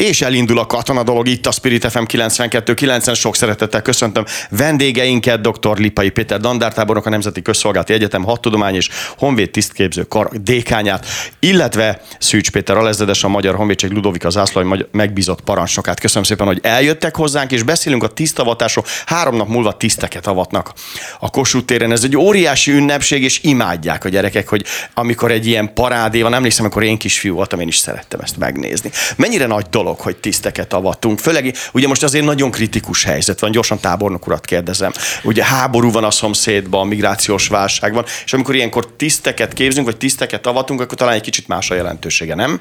És 0.00 0.22
elindul 0.22 0.58
a 0.58 0.66
katona 0.66 1.02
dolog 1.02 1.28
itt 1.28 1.46
a 1.46 1.50
Spirit 1.50 1.90
FM 1.90 2.02
92.9-en. 2.06 3.16
Sok 3.16 3.36
szeretettel 3.36 3.82
köszöntöm 3.82 4.24
vendégeinket, 4.50 5.40
dr. 5.40 5.78
Lipai 5.78 6.10
Péter 6.10 6.40
Dandártábornok, 6.40 7.06
a 7.06 7.10
Nemzeti 7.10 7.42
Közszolgálati 7.42 7.92
Egyetem 7.92 8.24
Hadtudomány 8.24 8.74
és 8.74 8.88
Honvéd 9.18 9.50
tisztképző 9.50 10.02
kar 10.02 10.28
dékányát, 10.42 11.06
illetve 11.38 12.00
Szűcs 12.18 12.50
Péter 12.50 12.76
Alezredes, 12.76 13.24
a 13.24 13.28
Magyar 13.28 13.54
Honvédség 13.54 13.90
Ludovika 13.90 14.30
Zászlói 14.30 14.78
megbízott 14.92 15.40
parancsnokát. 15.40 16.00
Köszönöm 16.00 16.24
szépen, 16.24 16.46
hogy 16.46 16.58
eljöttek 16.62 17.16
hozzánk, 17.16 17.52
és 17.52 17.62
beszélünk 17.62 18.02
a 18.02 18.08
tisztavatásról. 18.08 18.84
Három 19.06 19.36
nap 19.36 19.48
múlva 19.48 19.76
tiszteket 19.76 20.26
avatnak 20.26 20.72
a 21.18 21.30
Kossuth 21.30 21.64
téren. 21.64 21.92
Ez 21.92 22.04
egy 22.04 22.16
óriási 22.16 22.72
ünnepség, 22.72 23.22
és 23.22 23.40
imádják 23.42 24.04
a 24.04 24.08
gyerekek, 24.08 24.48
hogy 24.48 24.64
amikor 24.94 25.30
egy 25.30 25.46
ilyen 25.46 25.74
parádé 25.74 26.22
van, 26.22 26.34
emlékszem, 26.34 26.64
amikor 26.64 26.82
én 26.82 26.98
kisfiú 26.98 27.34
voltam, 27.34 27.60
én 27.60 27.68
is 27.68 27.76
szerettem 27.76 28.20
ezt 28.20 28.36
megnézni. 28.36 28.90
Mennyire 29.16 29.46
nagy 29.46 29.66
dolog, 29.70 29.88
hogy 29.98 30.16
tiszteket 30.16 30.72
avatunk. 30.72 31.18
Főleg, 31.18 31.54
ugye 31.72 31.88
most 31.88 32.02
azért 32.02 32.24
nagyon 32.24 32.50
kritikus 32.50 33.04
helyzet 33.04 33.40
van, 33.40 33.50
gyorsan 33.50 33.80
tábornok 33.80 34.26
urat 34.26 34.44
kérdezem. 34.44 34.92
Ugye 35.22 35.44
háború 35.44 35.90
van 35.90 36.04
a 36.04 36.10
szomszédban, 36.10 36.86
migrációs 36.86 37.48
válság 37.48 37.92
van, 37.92 38.04
és 38.24 38.32
amikor 38.32 38.54
ilyenkor 38.54 38.92
tiszteket 38.96 39.52
képzünk, 39.52 39.86
vagy 39.86 39.96
tiszteket 39.96 40.46
avatunk, 40.46 40.80
akkor 40.80 40.98
talán 40.98 41.14
egy 41.14 41.20
kicsit 41.20 41.48
más 41.48 41.70
a 41.70 41.74
jelentősége, 41.74 42.34
nem? 42.34 42.60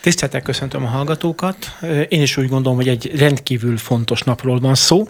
Tiszteltek 0.00 0.42
köszöntöm 0.42 0.84
a 0.84 0.88
hallgatókat. 0.88 1.76
Én 2.08 2.22
is 2.22 2.36
úgy 2.36 2.48
gondolom, 2.48 2.76
hogy 2.76 2.88
egy 2.88 3.18
rendkívül 3.18 3.76
fontos 3.76 4.22
napról 4.22 4.58
van 4.58 4.74
szó. 4.74 5.08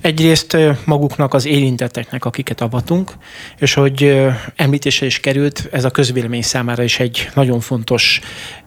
Egyrészt 0.00 0.56
maguknak 0.84 1.34
az 1.34 1.46
érintetteknek, 1.46 2.24
akiket 2.24 2.60
avatunk, 2.60 3.12
és 3.58 3.74
hogy 3.74 4.26
említése 4.56 5.06
is 5.06 5.20
került, 5.20 5.68
ez 5.72 5.84
a 5.84 5.90
közvélemény 5.90 6.42
számára 6.42 6.82
is 6.82 6.98
egy 6.98 7.28
nagyon 7.34 7.60
fontos 7.60 8.20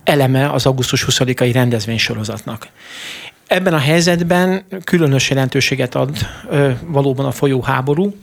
eleme 0.10 0.50
az 0.50 0.66
augusztus 0.66 1.06
20-ai 1.10 1.50
rendezvénysorozatnak. 1.54 2.68
Ebben 3.48 3.74
a 3.74 3.78
helyzetben 3.78 4.66
különös 4.84 5.30
jelentőséget 5.30 5.96
ad 5.96 6.18
valóban 6.86 7.26
a 7.26 7.32
folyó 7.32 7.62
háború, 7.62 8.16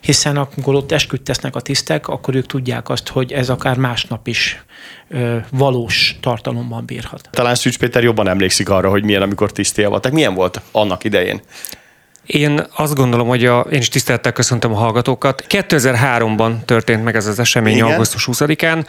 hiszen 0.00 0.36
amikor 0.36 0.74
ott 0.74 0.92
esküdt 0.92 1.24
tesznek 1.24 1.56
a 1.56 1.60
tisztek, 1.60 2.08
akkor 2.08 2.34
ők 2.34 2.46
tudják 2.46 2.88
azt, 2.88 3.08
hogy 3.08 3.32
ez 3.32 3.48
akár 3.48 3.76
másnap 3.76 4.26
is 4.26 4.64
ö, 5.08 5.36
valós 5.50 6.16
tartalommal 6.20 6.80
bírhat. 6.80 7.28
Talán 7.30 7.54
Szűcs 7.54 7.78
Péter 7.78 8.02
jobban 8.02 8.28
emlékszik 8.28 8.68
arra, 8.68 8.90
hogy 8.90 9.04
milyen, 9.04 9.22
amikor 9.22 9.52
tiszté 9.52 9.84
voltak. 9.84 10.12
Milyen 10.12 10.34
volt 10.34 10.60
annak 10.72 11.04
idején? 11.04 11.40
Én 12.26 12.66
azt 12.76 12.94
gondolom, 12.94 13.28
hogy 13.28 13.46
a, 13.46 13.60
én 13.60 13.78
is 13.78 13.88
tisztelettel 13.88 14.32
köszöntöm 14.32 14.72
a 14.72 14.76
hallgatókat. 14.76 15.44
2003-ban 15.48 16.64
történt 16.64 17.04
meg 17.04 17.16
ez 17.16 17.26
az 17.26 17.38
esemény, 17.38 17.74
Igen? 17.74 17.86
augusztus 17.86 18.28
20-án. 18.32 18.86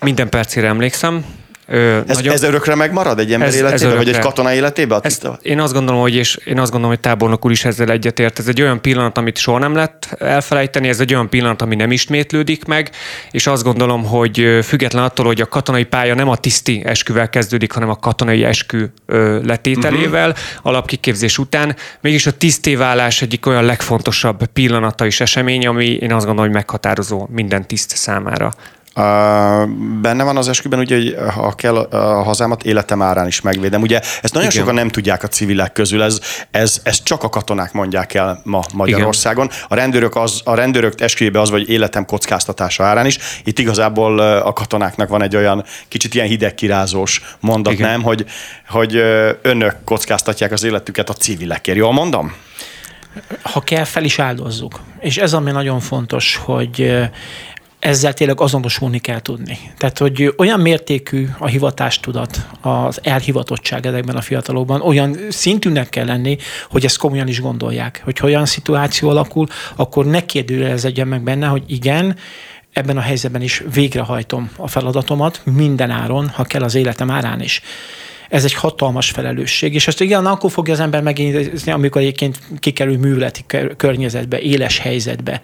Minden 0.00 0.28
percére 0.28 0.66
emlékszem 0.66 1.24
Ö, 1.68 2.00
ez, 2.06 2.16
nagyon... 2.16 2.32
ez 2.32 2.42
örökre 2.42 2.74
megmarad 2.74 3.18
egy 3.18 3.32
ember 3.32 3.48
ez, 3.48 3.54
életében, 3.54 3.90
ez 3.90 3.96
vagy 3.96 4.08
egy 4.08 4.18
katona 4.18 4.52
életében? 4.52 5.00
Ezt 5.02 5.28
én 5.42 5.60
azt 5.60 5.72
gondolom, 5.72 6.00
hogy 6.00 6.14
és 6.14 6.38
én 6.44 6.58
azt 6.58 6.70
gondolom, 6.70 6.94
hogy 6.94 7.00
tábornok 7.00 7.44
úr 7.44 7.50
is 7.50 7.64
ezzel 7.64 7.90
egyetért. 7.90 8.38
Ez 8.38 8.48
egy 8.48 8.62
olyan 8.62 8.80
pillanat, 8.80 9.18
amit 9.18 9.36
soha 9.36 9.58
nem 9.58 9.74
lett 9.74 10.16
elfelejteni, 10.18 10.88
ez 10.88 11.00
egy 11.00 11.14
olyan 11.14 11.28
pillanat, 11.28 11.62
ami 11.62 11.74
nem 11.74 11.92
ismétlődik 11.92 12.64
meg, 12.64 12.90
és 13.30 13.46
azt 13.46 13.62
gondolom, 13.62 14.04
hogy 14.04 14.58
független 14.62 15.04
attól, 15.04 15.26
hogy 15.26 15.40
a 15.40 15.46
katonai 15.46 15.84
pálya 15.84 16.14
nem 16.14 16.28
a 16.28 16.36
tiszti 16.36 16.82
esküvel 16.84 17.28
kezdődik, 17.28 17.72
hanem 17.72 17.88
a 17.88 17.96
katonai 17.96 18.44
eskü 18.44 18.86
letételével, 19.42 20.28
uh-huh. 20.28 20.44
alapkiképzés 20.62 21.38
után, 21.38 21.76
mégis 22.00 22.26
a 22.26 22.32
tisztévállás 22.32 23.22
egyik 23.22 23.46
olyan 23.46 23.64
legfontosabb 23.64 24.44
pillanata 24.46 25.06
és 25.06 25.20
esemény, 25.20 25.66
ami 25.66 25.86
én 25.86 26.12
azt 26.12 26.24
gondolom, 26.24 26.50
hogy 26.50 26.54
meghatározó 26.54 27.26
minden 27.30 27.66
tiszt 27.66 27.96
számára. 27.96 28.52
Uh, 28.98 29.02
benne 30.00 30.22
van 30.24 30.36
az 30.36 30.48
esküben, 30.48 30.78
ugye, 30.78 30.96
hogy 30.96 31.16
ha 31.34 31.52
kell 31.52 31.76
a 31.76 32.22
hazámat 32.22 32.64
életem 32.64 33.02
árán 33.02 33.26
is 33.26 33.40
megvédem. 33.40 33.82
Ugye 33.82 33.98
ezt 33.98 34.32
nagyon 34.34 34.50
Igen. 34.50 34.60
sokan 34.60 34.74
nem 34.74 34.88
tudják 34.88 35.22
a 35.22 35.28
civilek 35.28 35.72
közül, 35.72 36.02
ez, 36.02 36.20
ez, 36.50 36.80
ez 36.82 37.02
csak 37.02 37.22
a 37.22 37.28
katonák 37.28 37.72
mondják 37.72 38.14
el 38.14 38.40
ma 38.44 38.62
Magyarországon. 38.74 39.46
Igen. 39.46 39.58
A 39.68 39.74
rendőrök, 39.74 40.16
az, 40.16 40.40
a 40.44 40.54
rendőrök 40.54 41.00
esküjében 41.00 41.42
az, 41.42 41.50
vagy 41.50 41.68
életem 41.68 42.04
kockáztatása 42.04 42.84
árán 42.84 43.06
is. 43.06 43.18
Itt 43.44 43.58
igazából 43.58 44.18
a 44.18 44.52
katonáknak 44.52 45.08
van 45.08 45.22
egy 45.22 45.36
olyan 45.36 45.64
kicsit 45.88 46.14
ilyen 46.14 46.26
hidegkirázós 46.26 47.36
mondat, 47.40 47.72
Igen. 47.72 47.90
nem, 47.90 48.02
hogy, 48.02 48.24
hogy 48.68 48.96
önök 49.42 49.76
kockáztatják 49.84 50.52
az 50.52 50.64
életüket 50.64 51.08
a 51.08 51.14
civilekért. 51.14 51.78
Jól 51.78 51.92
mondom? 51.92 52.34
Ha 53.42 53.60
kell, 53.60 53.84
fel 53.84 54.04
is 54.04 54.18
áldozzuk. 54.18 54.80
És 55.00 55.16
ez 55.16 55.32
ami 55.32 55.50
nagyon 55.50 55.80
fontos, 55.80 56.36
hogy 56.44 57.08
ezzel 57.78 58.14
tényleg 58.14 58.40
azonosulni 58.40 58.98
kell 58.98 59.20
tudni. 59.20 59.58
Tehát, 59.78 59.98
hogy 59.98 60.34
olyan 60.36 60.60
mértékű 60.60 61.28
a 61.38 61.46
hivatástudat, 61.46 62.46
az 62.60 63.00
elhivatottság 63.02 63.86
ezekben 63.86 64.16
a 64.16 64.20
fiatalokban, 64.20 64.80
olyan 64.80 65.16
szintűnek 65.28 65.88
kell 65.88 66.06
lenni, 66.06 66.36
hogy 66.70 66.84
ezt 66.84 66.98
komolyan 66.98 67.28
is 67.28 67.40
gondolják. 67.40 68.00
Hogy 68.04 68.18
olyan 68.22 68.46
szituáció 68.46 69.08
alakul, 69.08 69.46
akkor 69.76 70.06
ne 70.06 70.24
kérdőjelezedjen 70.24 71.08
meg 71.08 71.22
benne, 71.22 71.46
hogy 71.46 71.62
igen, 71.66 72.16
ebben 72.72 72.96
a 72.96 73.00
helyzetben 73.00 73.42
is 73.42 73.62
végrehajtom 73.72 74.50
a 74.56 74.68
feladatomat 74.68 75.40
minden 75.44 75.90
áron, 75.90 76.28
ha 76.28 76.44
kell 76.44 76.62
az 76.62 76.74
életem 76.74 77.10
árán 77.10 77.40
is 77.40 77.62
ez 78.28 78.44
egy 78.44 78.54
hatalmas 78.54 79.10
felelősség. 79.10 79.74
És 79.74 79.86
ezt 79.86 80.00
igen, 80.00 80.26
akkor 80.26 80.50
fogja 80.50 80.72
az 80.72 80.80
ember 80.80 81.02
megérzni, 81.02 81.72
amikor 81.72 82.00
egyébként 82.00 82.38
kikerül 82.58 82.98
műveleti 82.98 83.44
környezetbe, 83.76 84.40
éles 84.40 84.78
helyzetbe, 84.78 85.40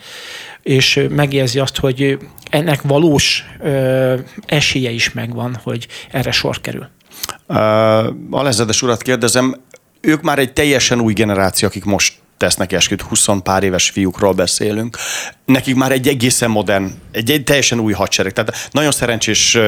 és 0.63 1.07
megérzi 1.11 1.59
azt, 1.59 1.79
hogy 1.79 2.19
ennek 2.51 2.83
valós 2.83 3.45
ö, 3.61 4.15
esélye 4.47 4.91
is 4.91 5.13
megvan, 5.13 5.59
hogy 5.63 5.87
erre 6.11 6.31
sor 6.31 6.61
kerül. 6.61 6.89
Uh, 7.49 7.59
Alezedes 8.31 8.83
urat 8.83 9.03
kérdezem, 9.03 9.61
ők 10.01 10.23
már 10.23 10.39
egy 10.39 10.53
teljesen 10.53 11.01
új 11.01 11.13
generáció, 11.13 11.69
akik 11.69 11.85
most 11.85 12.22
tesznek 12.37 12.73
esküt, 12.73 13.03
20 13.03 13.27
pár 13.43 13.63
éves 13.63 13.91
fiúkról 13.91 14.33
beszélünk. 14.33 14.97
Nekik 15.45 15.75
már 15.75 15.93
egy 15.93 16.09
egészen 16.09 16.51
modern, 16.51 16.91
egy, 17.11 17.31
egy 17.31 17.45
teljesen 17.45 17.81
új 17.81 17.93
hadsereg. 17.93 18.33
Tehát 18.33 18.69
nagyon 18.71 18.91
szerencsés 18.91 19.59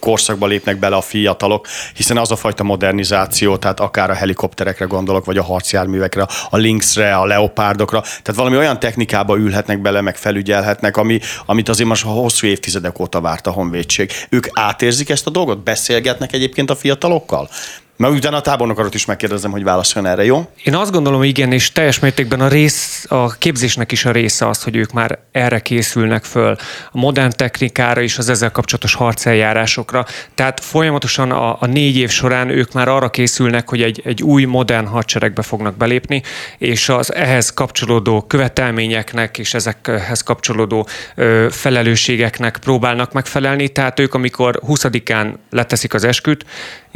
korszakba 0.00 0.46
lépnek 0.46 0.78
bele 0.78 0.96
a 0.96 1.00
fiatalok, 1.00 1.66
hiszen 1.94 2.16
az 2.18 2.30
a 2.30 2.36
fajta 2.36 2.62
modernizáció, 2.62 3.56
tehát 3.56 3.80
akár 3.80 4.10
a 4.10 4.14
helikopterekre 4.14 4.84
gondolok, 4.84 5.24
vagy 5.24 5.38
a 5.38 5.42
harcjárművekre, 5.42 6.26
a 6.50 6.56
Lynxre, 6.56 7.16
a 7.16 7.24
Leopardokra, 7.24 8.00
tehát 8.00 8.34
valami 8.34 8.56
olyan 8.56 8.78
technikába 8.78 9.36
ülhetnek 9.36 9.80
bele, 9.80 10.00
meg 10.00 10.16
felügyelhetnek, 10.16 10.96
ami, 10.96 11.20
amit 11.46 11.68
azért 11.68 11.88
most 11.88 12.04
hosszú 12.04 12.46
évtizedek 12.46 12.98
óta 12.98 13.20
várt 13.20 13.46
a 13.46 13.50
honvédség. 13.50 14.12
Ők 14.28 14.46
átérzik 14.52 15.08
ezt 15.08 15.26
a 15.26 15.30
dolgot? 15.30 15.62
Beszélgetnek 15.62 16.32
egyébként 16.32 16.70
a 16.70 16.76
fiatalokkal? 16.76 17.48
Mert 17.96 18.14
utána 18.14 18.36
a 18.36 18.40
tábornokat 18.40 18.94
is 18.94 19.04
megkérdezem, 19.04 19.50
hogy 19.50 19.64
válaszoljon 19.64 20.12
erre, 20.12 20.24
jó? 20.24 20.50
Én 20.64 20.74
azt 20.74 20.92
gondolom, 20.92 21.22
igen, 21.22 21.52
és 21.52 21.72
teljes 21.72 21.98
mértékben 21.98 22.40
a 22.40 22.48
rész, 22.48 23.06
a 23.08 23.32
képzésnek 23.38 23.92
is 23.92 24.04
a 24.04 24.10
része 24.10 24.48
az, 24.48 24.62
hogy 24.62 24.76
ők 24.76 24.92
már 24.92 25.18
erre 25.32 25.60
készülnek 25.60 26.24
föl, 26.24 26.56
a 26.92 26.98
modern 26.98 27.32
technikára 27.36 28.00
és 28.00 28.18
az 28.18 28.28
ezzel 28.28 28.50
kapcsolatos 28.50 28.94
harceljárásokra. 28.94 30.06
Tehát 30.34 30.60
folyamatosan 30.60 31.30
a, 31.30 31.56
a 31.60 31.66
négy 31.66 31.96
év 31.96 32.10
során 32.10 32.48
ők 32.48 32.72
már 32.72 32.88
arra 32.88 33.10
készülnek, 33.10 33.68
hogy 33.68 33.82
egy, 33.82 34.02
egy 34.04 34.22
új 34.22 34.44
modern 34.44 34.86
hadseregbe 34.86 35.42
fognak 35.42 35.76
belépni, 35.76 36.22
és 36.58 36.88
az 36.88 37.14
ehhez 37.14 37.54
kapcsolódó 37.54 38.22
követelményeknek 38.22 39.38
és 39.38 39.54
ezekhez 39.54 40.22
kapcsolódó 40.22 40.88
ö, 41.14 41.46
felelősségeknek 41.50 42.56
próbálnak 42.56 43.12
megfelelni. 43.12 43.68
Tehát 43.68 44.00
ők, 44.00 44.14
amikor 44.14 44.60
20-án 44.68 45.34
leteszik 45.50 45.94
az 45.94 46.04
esküt, 46.04 46.44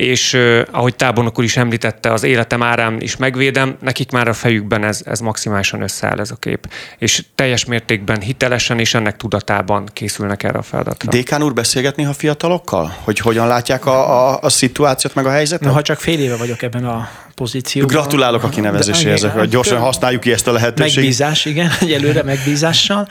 és 0.01 0.39
ahogy 0.71 0.90
tábornok 0.95 1.39
úr 1.39 1.45
is 1.45 1.57
említette, 1.57 2.13
az 2.13 2.23
életem 2.23 2.63
árám 2.63 2.97
is 3.01 3.17
megvédem, 3.17 3.77
nekik 3.81 4.11
már 4.11 4.29
a 4.29 4.33
fejükben 4.33 4.85
ez, 4.85 5.03
ez 5.05 5.21
maximálisan 5.21 5.83
összeáll 5.83 6.21
ez 6.21 6.31
a 6.31 6.37
kép. 6.37 6.69
És 6.99 7.25
teljes 7.35 7.65
mértékben 7.65 8.21
hitelesen 8.21 8.79
és 8.79 8.95
ennek 8.95 9.17
tudatában 9.17 9.89
készülnek 9.93 10.43
erre 10.43 10.59
a 10.59 10.63
feladatra. 10.63 11.11
Dékán 11.11 11.43
úr 11.43 11.53
beszélgetni 11.53 12.05
a 12.05 12.13
fiatalokkal? 12.13 12.97
Hogy 13.05 13.19
hogyan 13.19 13.47
látják 13.47 13.87
a, 13.87 14.29
a, 14.31 14.39
a 14.43 14.49
szituációt, 14.49 15.15
meg 15.15 15.27
a 15.27 15.31
helyzetet? 15.31 15.67
Na, 15.67 15.73
ha 15.73 15.83
csak 15.83 15.99
fél 15.99 16.21
éve 16.21 16.37
vagyok 16.37 16.63
ebben 16.63 16.85
a 16.85 17.09
pozícióban. 17.35 17.95
Gratulálok 17.95 18.43
a 18.43 18.49
kinevezéséhez, 18.49 19.23
hogy 19.23 19.49
gyorsan 19.49 19.79
használjuk 19.79 20.21
ki 20.21 20.33
ezt 20.33 20.47
a 20.47 20.53
lehetőséget. 20.53 20.97
Megbízás, 20.97 21.45
igen, 21.45 21.71
egyelőre 21.81 22.23
megbízással. 22.23 23.09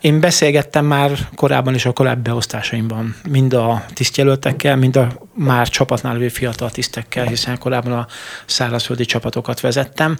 Én 0.00 0.20
beszélgettem 0.20 0.84
már 0.84 1.10
korábban 1.34 1.74
is 1.74 1.84
a 1.84 1.92
korábbi 1.92 2.20
beosztásaimban, 2.20 3.16
mind 3.28 3.52
a 3.52 3.84
tisztjelöltekkel, 3.94 4.76
mind 4.76 4.96
a 4.96 5.28
már 5.34 5.68
csapatnál 5.68 6.14
lévő 6.14 6.28
fiatal 6.28 6.70
tisztekkel, 6.70 7.26
hiszen 7.26 7.58
korábban 7.58 7.92
a 7.92 8.06
szárazföldi 8.46 9.04
csapatokat 9.04 9.60
vezettem, 9.60 10.18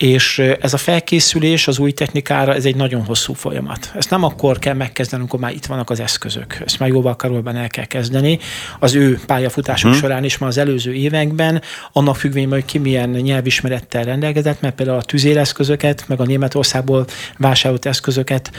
És 0.00 0.38
ez 0.60 0.72
a 0.72 0.76
felkészülés 0.76 1.68
az 1.68 1.78
új 1.78 1.92
technikára, 1.92 2.54
ez 2.54 2.64
egy 2.64 2.76
nagyon 2.76 3.04
hosszú 3.04 3.32
folyamat. 3.32 3.92
Ezt 3.94 4.10
nem 4.10 4.24
akkor 4.24 4.58
kell 4.58 4.74
megkezdeni, 4.74 5.20
amikor 5.22 5.40
már 5.40 5.52
itt 5.52 5.66
vannak 5.66 5.90
az 5.90 6.00
eszközök. 6.00 6.62
Ezt 6.64 6.78
már 6.78 6.88
jóval 6.88 7.16
karolban 7.16 7.56
el 7.56 7.68
kell 7.68 7.84
kezdeni. 7.84 8.38
Az 8.78 8.94
ő 8.94 9.20
pályafutások 9.26 9.90
hmm. 9.90 10.00
során 10.00 10.24
is 10.24 10.38
már 10.38 10.50
az 10.50 10.58
előző 10.58 10.94
években, 10.94 11.62
annak 11.92 12.16
függvényben, 12.16 12.58
hogy 12.58 12.68
ki 12.68 12.78
milyen 12.78 13.10
nyelvismerettel 13.10 14.04
rendelkezett, 14.04 14.60
mert 14.60 14.74
például 14.74 14.98
a 14.98 15.02
tüzéreszközöket, 15.02 16.04
meg 16.08 16.20
a 16.20 16.24
Németországból 16.24 17.06
vásárolt 17.38 17.86
eszközöket 17.86 18.50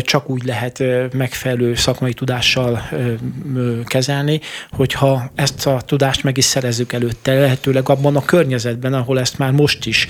csak 0.00 0.30
úgy 0.30 0.44
lehet 0.44 0.82
megfelelő 1.12 1.74
szakmai 1.74 2.12
tudással 2.12 2.88
kezelni, 3.84 4.40
hogyha 4.70 5.30
ezt 5.34 5.66
a 5.66 5.80
tudást 5.86 6.22
meg 6.22 6.36
is 6.36 6.44
szerezzük 6.44 6.92
előtte, 6.92 7.34
lehetőleg 7.34 7.88
abban 7.88 8.16
a 8.16 8.24
környezetben, 8.24 8.94
ahol 8.94 9.20
ezt 9.20 9.38
már 9.38 9.50
most 9.50 9.86
is 9.86 10.08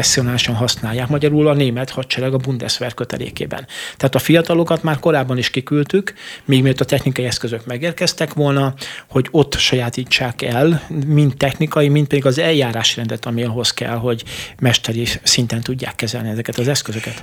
professzionálisan 0.00 0.54
használják, 0.54 1.08
magyarul 1.08 1.48
a 1.48 1.54
német 1.54 1.90
hadsereg 1.90 2.34
a 2.34 2.36
Bundeswehr 2.36 2.94
kötelékében. 2.94 3.66
Tehát 3.96 4.14
a 4.14 4.18
fiatalokat 4.18 4.82
már 4.82 4.98
korábban 4.98 5.38
is 5.38 5.50
kiküldtük, 5.50 6.14
még 6.44 6.62
mielőtt 6.62 6.80
a 6.80 6.84
technikai 6.84 7.24
eszközök 7.24 7.66
megérkeztek 7.66 8.34
volna, 8.34 8.74
hogy 9.08 9.28
ott 9.30 9.54
sajátítsák 9.54 10.42
el, 10.42 10.82
mind 11.06 11.36
technikai, 11.36 11.88
mind 11.88 12.06
pedig 12.06 12.26
az 12.26 12.38
eljárásrendet, 12.38 13.26
ami 13.26 13.42
ahhoz 13.42 13.70
kell, 13.70 13.96
hogy 13.96 14.24
mesteri 14.60 15.06
szinten 15.22 15.60
tudják 15.60 15.94
kezelni 15.94 16.28
ezeket 16.28 16.58
az 16.58 16.68
eszközöket. 16.68 17.22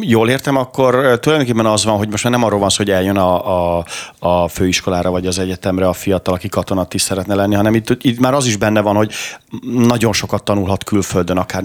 Jól 0.00 0.28
értem, 0.28 0.56
akkor 0.56 1.18
tulajdonképpen 1.20 1.66
az 1.66 1.84
van, 1.84 1.96
hogy 1.96 2.08
most 2.08 2.24
már 2.24 2.32
nem 2.32 2.42
arról 2.42 2.58
van 2.58 2.68
szó, 2.68 2.76
hogy 2.76 2.90
eljön 2.90 3.16
a, 3.16 3.78
a, 3.78 3.84
a 4.18 4.48
főiskolára 4.48 5.10
vagy 5.10 5.26
az 5.26 5.38
egyetemre 5.38 5.88
a 5.88 5.92
fiatal, 5.92 6.34
aki 6.34 6.48
katonatiszt 6.48 7.06
szeretne 7.06 7.34
lenni, 7.34 7.54
hanem 7.54 7.74
itt, 7.74 8.04
itt 8.04 8.18
már 8.18 8.34
az 8.34 8.46
is 8.46 8.56
benne 8.56 8.80
van, 8.80 8.96
hogy 8.96 9.12
nagyon 9.72 10.12
sokat 10.12 10.44
tanulhat 10.44 10.84
külföldön, 10.84 11.36
akár 11.36 11.62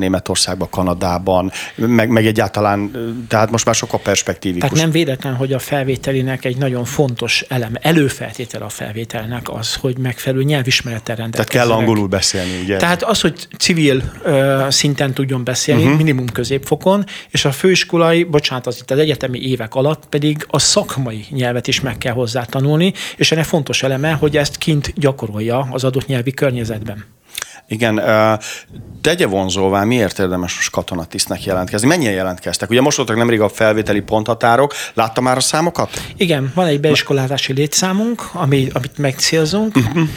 Németországban, 0.50 0.70
Kanadában, 0.70 1.52
meg, 1.76 2.10
meg 2.10 2.26
egyáltalán, 2.26 2.92
tehát 3.28 3.52
most 3.52 3.66
már 3.66 3.76
sokkal 3.76 4.00
perspektívikus. 4.00 4.70
Tehát 4.70 4.84
nem 4.84 4.92
véletlen, 4.92 5.36
hogy 5.36 5.54
a 5.54 5.60
felvételinek 5.60 6.46
egy 6.46 6.58
nagyon 6.58 6.86
fontos 6.86 7.46
elem, 7.48 7.74
előfeltétel 7.82 8.62
a 8.62 8.70
felvételnek 8.70 9.50
az, 9.50 9.76
hogy 9.76 9.98
megfelelő 9.98 10.44
nyelvismerettel 10.44 11.16
rendelkezzenek. 11.16 11.68
Tehát 11.68 11.68
kell 11.68 11.78
angolul 11.78 12.08
beszélni, 12.08 12.62
ugye? 12.64 12.78
Tehát 12.78 13.04
az, 13.04 13.22
hogy 13.22 13.48
civil 13.58 14.04
ö, 14.24 14.66
szinten 14.70 15.14
tudjon 15.14 15.44
beszélni, 15.44 15.84
uh-huh. 15.84 15.98
minimum 15.98 16.30
középfokon, 16.30 17.06
és 17.30 17.46
a 17.46 17.52
főiskolai, 17.52 18.24
bocsánat, 18.24 18.68
az 18.68 18.78
itt 18.82 18.92
az 18.92 19.00
egyetemi 19.00 19.40
évek 19.40 19.76
alatt 19.76 20.06
pedig 20.10 20.46
a 20.48 20.60
szakmai 20.60 21.26
nyelvet 21.30 21.68
is 21.68 21.82
meg 21.82 21.98
kell 21.98 22.14
hozzá 22.14 22.44
tanulni, 22.44 22.94
és 23.16 23.32
ennek 23.32 23.46
fontos 23.46 23.84
eleme, 23.84 24.12
hogy 24.12 24.38
ezt 24.38 24.58
kint 24.58 24.94
gyakorolja 24.96 25.68
az 25.72 25.84
adott 25.84 26.08
nyelvi 26.08 26.32
környezetben. 26.32 27.06
Igen, 27.70 28.02
tegye 29.02 29.28
vonzóvá, 29.28 29.84
miért 29.84 30.20
érdemes 30.20 30.56
most 30.56 30.72
katonatisztnek 30.72 31.46
jelentkezni? 31.46 31.88
Mennyien 31.88 32.14
jelentkeztek? 32.14 32.70
Ugye 32.70 32.82
most 32.82 32.98
voltak 32.98 33.16
nemrég 33.16 33.42
a 33.42 33.50
felvételi 33.50 34.00
ponthatárok, 34.00 34.74
látta 34.94 35.22
már 35.22 35.38
a 35.38 35.40
számokat? 35.40 35.90
Igen, 36.18 36.52
van 36.56 36.66
egy 36.66 36.80
beiskolázási 36.80 37.54
létszámunk, 37.54 38.30
ami, 38.34 38.68
amit 38.74 38.98
megcélzunk. 38.98 39.76
Uh-huh. 39.76 40.08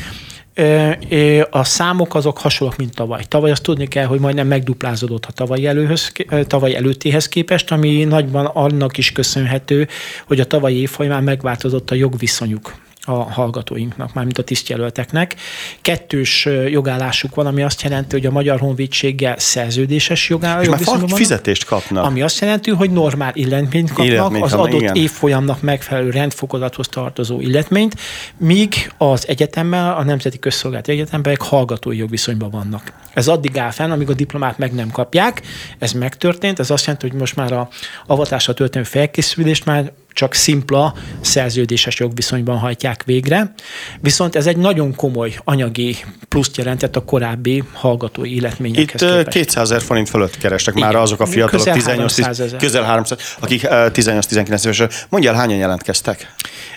A 1.51 1.65
számok 1.65 2.15
azok 2.15 2.39
hasonlók, 2.39 2.77
mint 2.77 2.95
tavaly. 2.95 3.25
Tavaly 3.29 3.51
azt 3.51 3.63
tudni 3.63 3.87
kell, 3.87 4.07
hogy 4.07 4.21
majdnem 4.21 4.47
megduplázódott 4.47 5.27
a 5.27 5.33
tavaly, 5.33 5.67
előhöz, 5.67 6.13
tavaly 6.47 6.75
előttéhez 6.75 7.29
képest, 7.29 7.73
ami 7.73 8.05
nagyban 8.05 8.47
annak 8.47 8.99
is 8.99 9.13
köszönhető, 9.13 9.89
hogy 10.27 10.41
a 10.41 10.45
tavalyi 10.45 10.81
év 10.81 10.91
folyamán 10.91 11.23
megváltozott 11.23 11.91
a 11.91 11.95
jogviszonyuk 11.95 12.75
a 13.05 13.13
hallgatóinknak, 13.13 14.15
mármint 14.15 14.39
a 14.39 14.45
tisztjelölteknek. 14.45 15.37
Kettős 15.81 16.49
jogállásuk 16.69 17.35
van, 17.35 17.47
ami 17.47 17.63
azt 17.63 17.83
jelenti, 17.83 18.17
hogy 18.17 18.27
a 18.27 18.31
Magyar 18.31 18.59
Honvédséggel 18.59 19.39
szerződéses 19.39 20.29
jogállás. 20.29 20.81
És 20.81 20.87
már 20.87 21.01
fizetést 21.07 21.65
kapnak. 21.65 22.05
Ami 22.05 22.23
azt 22.23 22.41
jelenti, 22.41 22.71
hogy 22.71 22.91
normál 22.91 23.33
illetményt 23.35 23.89
kapnak, 23.89 24.07
illetményt 24.07 24.45
az 24.45 24.53
adott 24.53 24.81
igen. 24.81 24.95
évfolyamnak 24.95 25.61
megfelelő 25.61 26.11
rendfokozathoz 26.11 26.89
tartozó 26.89 27.41
illetményt, 27.41 27.95
míg 28.37 28.93
az 28.99 29.29
egyetemmel, 29.29 29.97
a 29.97 30.05
Nemzeti 30.05 30.39
Közszolgálati 30.39 30.93
Egyetemben 30.93 31.37
hallgatói 31.39 31.97
jogviszonyban 31.97 32.51
vannak. 32.51 32.93
Ez 33.15 33.29
addig 33.29 33.59
áll 33.59 33.71
fenn, 33.71 33.91
amíg 33.91 34.11
a 34.11 34.15
diplomát 34.15 34.59
meg 34.59 34.73
nem 34.73 34.91
kapják. 34.91 35.43
Ez 35.79 35.93
megtörtént, 35.93 36.59
ez 36.59 36.71
azt 36.71 36.85
jelenti, 36.85 37.09
hogy 37.09 37.19
most 37.19 37.37
már 37.37 37.53
a 37.53 37.69
avatásra 38.07 38.55
történő 38.55 38.85
felkészülést 38.85 39.65
már 39.65 39.93
csak 40.13 40.35
szimpla 40.35 40.95
szerződéses 41.21 41.99
jogviszonyban 41.99 42.59
hajtják 42.59 43.03
végre. 43.05 43.55
Viszont 44.01 44.37
ez 44.37 44.47
egy 44.47 44.57
nagyon 44.57 44.95
komoly 44.95 45.35
anyagi 45.45 45.97
pluszt 46.29 46.57
jelentett 46.57 46.97
a 46.97 47.05
korábbi 47.05 47.63
hallgatói 47.73 48.35
életményekhez 48.35 49.03
Itt 49.03 49.09
képest. 49.09 49.29
200 49.29 49.71
ezer 49.71 49.83
forint 49.83 50.09
fölött 50.09 50.39
kerestek 50.39 50.75
Igen. 50.75 50.87
már 50.89 50.97
azok 50.97 51.21
a 51.21 51.27
fiatalok, 51.27 51.65
közel 51.65 51.75
18, 51.75 52.21
300 52.21 52.55
közel 52.59 52.83
300, 52.83 53.37
akik 53.41 53.63
18-19 53.67 54.65
éves. 54.65 55.07
Mondja 55.09 55.31
el, 55.31 55.37
hányan 55.37 55.59
jelentkeztek? 55.59 56.35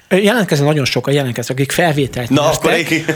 Jelentkeznek 0.10 0.68
nagyon 0.68 0.86
sokan, 0.86 1.14
jelentkeztek, 1.14 1.56
akik 1.56 1.72
felvételt 1.72 2.30
Na, 2.30 2.42
nyertek, 2.42 2.60
akkor 2.60 3.16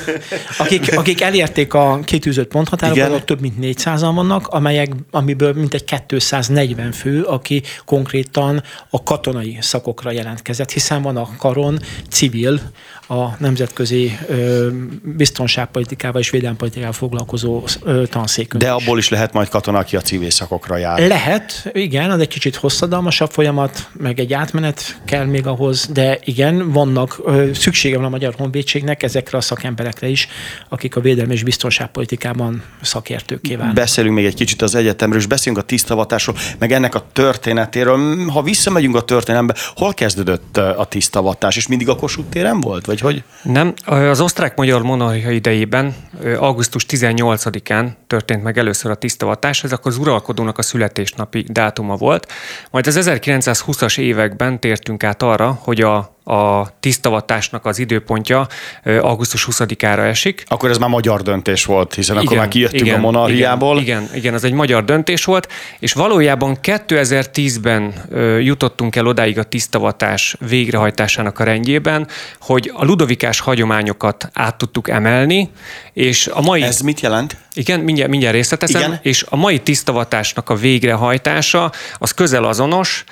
akik, 0.57 0.97
akik 0.97 1.21
elérték 1.21 1.73
a 1.73 1.99
kitűzött 2.03 2.47
ponthatárokat, 2.47 3.25
több 3.25 3.41
mint 3.41 3.55
400-an 3.61 4.11
vannak, 4.13 4.47
amelyek, 4.47 4.89
amiből 5.11 5.53
mintegy 5.53 5.83
240 6.07 6.91
fő, 6.91 7.21
aki 7.21 7.63
konkrétan 7.85 8.63
a 8.89 9.03
katonai 9.03 9.57
szakokra 9.61 10.11
jelentkezett, 10.11 10.71
hiszen 10.71 11.01
van 11.01 11.17
a 11.17 11.29
karon 11.37 11.79
civil, 12.09 12.61
a 13.09 13.35
nemzetközi 13.37 14.17
ö, 14.27 14.67
biztonságpolitikával 15.03 16.21
és 16.21 16.29
védelmpolitikával 16.29 16.93
foglalkozó 16.93 17.63
ö, 17.83 18.03
tanszékünk. 18.05 18.63
De 18.63 18.71
abból 18.71 18.97
is 18.97 19.09
lehet 19.09 19.33
majd 19.33 19.49
katona, 19.49 19.77
aki 19.77 19.95
a 19.95 20.01
civil 20.01 20.29
szakokra 20.29 20.77
jár. 20.77 21.07
Lehet, 21.07 21.69
igen, 21.73 22.11
az 22.11 22.19
egy 22.19 22.27
kicsit 22.27 22.55
hosszadalmasabb 22.55 23.31
folyamat, 23.31 23.89
meg 23.93 24.19
egy 24.19 24.33
átmenet 24.33 25.01
kell 25.05 25.25
még 25.25 25.47
ahhoz, 25.47 25.87
de 25.93 26.19
igen, 26.23 26.71
vannak, 26.79 27.21
szüksége 27.53 27.95
van 27.95 28.05
a 28.05 28.09
Magyar 28.09 28.33
Honvédségnek 28.37 29.03
ezekre 29.03 29.37
a 29.37 29.41
szakemberekre 29.41 30.07
is, 30.07 30.27
akik 30.69 30.95
a 30.95 30.99
védelmi 31.01 31.33
és 31.33 31.43
biztonságpolitikában 31.43 32.63
szakértők 32.81 33.41
kívánnak. 33.41 33.75
Beszélünk 33.75 34.15
még 34.15 34.25
egy 34.25 34.35
kicsit 34.35 34.61
az 34.61 34.75
egyetemről, 34.75 35.19
és 35.19 35.25
beszélünk 35.25 35.61
a 35.61 35.65
tisztavatásról, 35.65 36.35
meg 36.59 36.71
ennek 36.71 36.95
a 36.95 37.05
történetéről. 37.13 38.27
Ha 38.27 38.41
visszamegyünk 38.41 38.95
a 38.95 39.01
történelembe, 39.01 39.55
hol 39.75 39.93
kezdődött 39.93 40.57
a 40.57 40.85
tisztavatás, 40.85 41.55
és 41.55 41.67
mindig 41.67 41.89
a 41.89 41.95
Kossuth 41.95 42.29
téren 42.29 42.59
volt? 42.61 42.85
Vagy 42.85 42.99
hogy? 42.99 43.23
Nem, 43.43 43.73
az 43.85 44.21
osztrák-magyar 44.21 44.81
monarchia 44.81 45.31
idejében, 45.31 45.95
augusztus 46.37 46.85
18-án 46.89 47.87
történt 48.07 48.43
meg 48.43 48.57
először 48.57 48.91
a 48.91 48.95
tisztavatás, 48.95 49.63
ez 49.63 49.71
akkor 49.71 49.91
az 49.91 49.97
uralkodónak 49.97 50.57
a 50.57 50.61
születésnapi 50.61 51.45
dátuma 51.47 51.95
volt. 51.95 52.31
Majd 52.71 52.87
az 52.87 52.99
1920-as 53.01 53.97
években 53.99 54.59
tértünk 54.59 55.03
át 55.03 55.23
arra, 55.23 55.59
hogy 55.61 55.81
a 55.81 56.17
a 56.29 56.73
tisztavatásnak 56.79 57.65
az 57.65 57.79
időpontja 57.79 58.47
augusztus 58.83 59.47
20-ára 59.51 60.05
esik. 60.07 60.43
Akkor 60.47 60.69
ez 60.69 60.77
már 60.77 60.89
magyar 60.89 61.21
döntés 61.21 61.65
volt, 61.65 61.93
hiszen 61.93 62.15
igen, 62.15 62.27
akkor 62.27 62.37
már 62.37 62.47
kijöttünk 62.47 62.85
igen, 62.85 62.97
a 62.97 63.01
monarchiából. 63.01 63.79
Igen, 63.79 64.01
igen, 64.01 64.15
igen, 64.15 64.33
az 64.33 64.43
egy 64.43 64.53
magyar 64.53 64.85
döntés 64.85 65.25
volt, 65.25 65.47
és 65.79 65.93
valójában 65.93 66.57
2010-ben 66.63 67.93
jutottunk 68.39 68.95
el 68.95 69.05
odáig 69.05 69.37
a 69.37 69.43
tisztavatás 69.43 70.35
végrehajtásának 70.49 71.39
a 71.39 71.43
rendjében, 71.43 72.07
hogy 72.39 72.71
a 72.73 72.85
ludovikás 72.85 73.39
hagyományokat 73.39 74.29
át 74.33 74.55
tudtuk 74.55 74.89
emelni, 74.89 75.49
és 75.93 76.27
a 76.27 76.41
mai... 76.41 76.61
Ez 76.61 76.79
mit 76.79 76.99
jelent? 76.99 77.37
Igen, 77.53 77.79
mindjárt, 77.79 78.09
mindjárt 78.09 78.35
részletezem. 78.35 78.81
Igen? 78.81 78.99
És 79.01 79.25
a 79.29 79.35
mai 79.35 79.59
tisztavatásnak 79.59 80.49
a 80.49 80.55
végrehajtása 80.55 81.71
az 81.97 82.11
közel 82.11 82.43
azonos. 82.43 83.03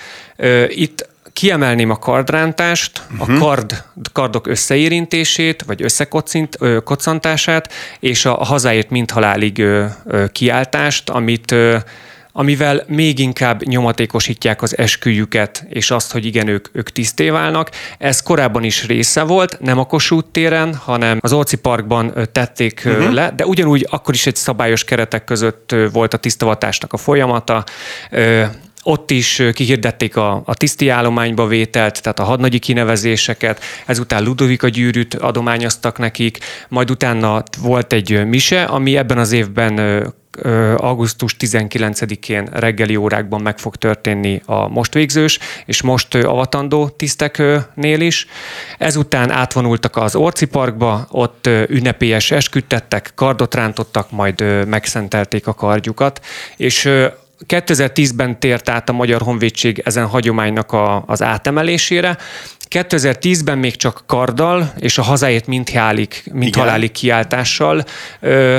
Itt 0.67 1.09
Kiemelném 1.37 1.89
a 1.89 1.95
kardrántást, 1.95 3.01
uh-huh. 3.11 3.29
a 3.29 3.31
mhm. 3.31 3.41
kard, 3.41 3.83
kardok 4.11 4.47
összeérintését, 4.47 5.63
vagy 5.63 5.83
összekocantását, 5.83 7.73
és 7.99 8.25
a, 8.25 8.39
a 8.41 8.43
hazáért 8.43 9.11
halálig 9.11 9.59
ö, 9.59 9.85
ö, 10.05 10.25
kiáltást, 10.27 11.09
amit 11.09 11.51
ö, 11.51 11.77
amivel 12.31 12.83
még 12.87 13.19
inkább 13.19 13.63
nyomatékosítják 13.63 14.61
az 14.61 14.77
esküjüket, 14.77 15.65
és 15.69 15.91
azt, 15.91 16.11
hogy 16.11 16.25
igen, 16.25 16.47
ők, 16.47 16.67
ők 16.71 16.91
tiszté 16.91 17.29
válnak. 17.29 17.69
Ez 17.97 18.21
korábban 18.21 18.63
is 18.63 18.87
része 18.87 19.23
volt, 19.23 19.59
nem 19.59 19.79
a 19.79 19.85
Kossuth 19.85 20.27
téren, 20.31 20.75
hanem 20.75 21.17
az 21.21 21.33
Orci 21.33 21.57
Parkban 21.57 22.13
tették 22.31 22.83
uh-huh. 22.85 23.13
le, 23.13 23.31
de 23.35 23.45
ugyanúgy 23.45 23.87
akkor 23.89 24.13
is 24.13 24.25
egy 24.25 24.35
szabályos 24.35 24.83
keretek 24.83 25.23
között 25.23 25.75
volt 25.91 26.13
a 26.13 26.17
tisztavatásnak 26.17 26.93
a 26.93 26.97
folyamata 26.97 27.63
ott 28.87 29.11
is 29.11 29.43
kihirdették 29.53 30.15
a, 30.15 30.41
a 30.45 30.53
tiszti 30.53 30.89
állományba 30.89 31.47
vételt, 31.47 32.01
tehát 32.01 32.19
a 32.19 32.23
hadnagyi 32.23 32.59
kinevezéseket, 32.59 33.63
ezután 33.85 34.23
Ludovika 34.23 34.67
gyűrűt 34.67 35.13
adományoztak 35.13 35.97
nekik, 35.97 36.37
majd 36.69 36.91
utána 36.91 37.43
volt 37.61 37.93
egy 37.93 38.25
mise, 38.25 38.63
ami 38.63 38.97
ebben 38.97 39.17
az 39.17 39.31
évben 39.31 40.03
augusztus 40.77 41.35
19-én 41.39 42.49
reggeli 42.51 42.95
órákban 42.95 43.41
meg 43.41 43.57
fog 43.57 43.75
történni 43.75 44.41
a 44.45 44.67
most 44.67 44.93
végzős 44.93 45.39
és 45.65 45.81
most 45.81 46.15
avatandó 46.15 46.89
tiszteknél 46.89 48.01
is. 48.01 48.27
Ezután 48.77 49.31
átvonultak 49.31 49.95
az 49.95 50.15
Orci 50.15 50.45
Parkba, 50.45 51.07
ott 51.11 51.49
ünnepélyes 51.67 52.31
esküdtettek, 52.31 53.11
kardot 53.15 53.55
rántottak, 53.55 54.11
majd 54.11 54.65
megszentelték 54.67 55.47
a 55.47 55.53
kardjukat, 55.53 56.25
és 56.57 56.89
2010-ben 57.47 58.39
tért 58.39 58.69
át 58.69 58.89
a 58.89 58.93
Magyar 58.93 59.21
Honvédség 59.21 59.81
ezen 59.85 60.05
hagyománynak 60.05 60.71
a, 60.71 61.03
az 61.07 61.21
átemelésére. 61.21 62.17
2010-ben 62.69 63.57
még 63.57 63.75
csak 63.75 64.03
karddal 64.05 64.73
és 64.79 64.97
a 64.97 65.01
hazáért 65.01 65.47
mint, 65.47 65.69
hálik, 65.69 66.23
mint 66.33 66.55
halálig 66.55 66.91
kiáltással 66.91 67.85
ö, 68.19 68.57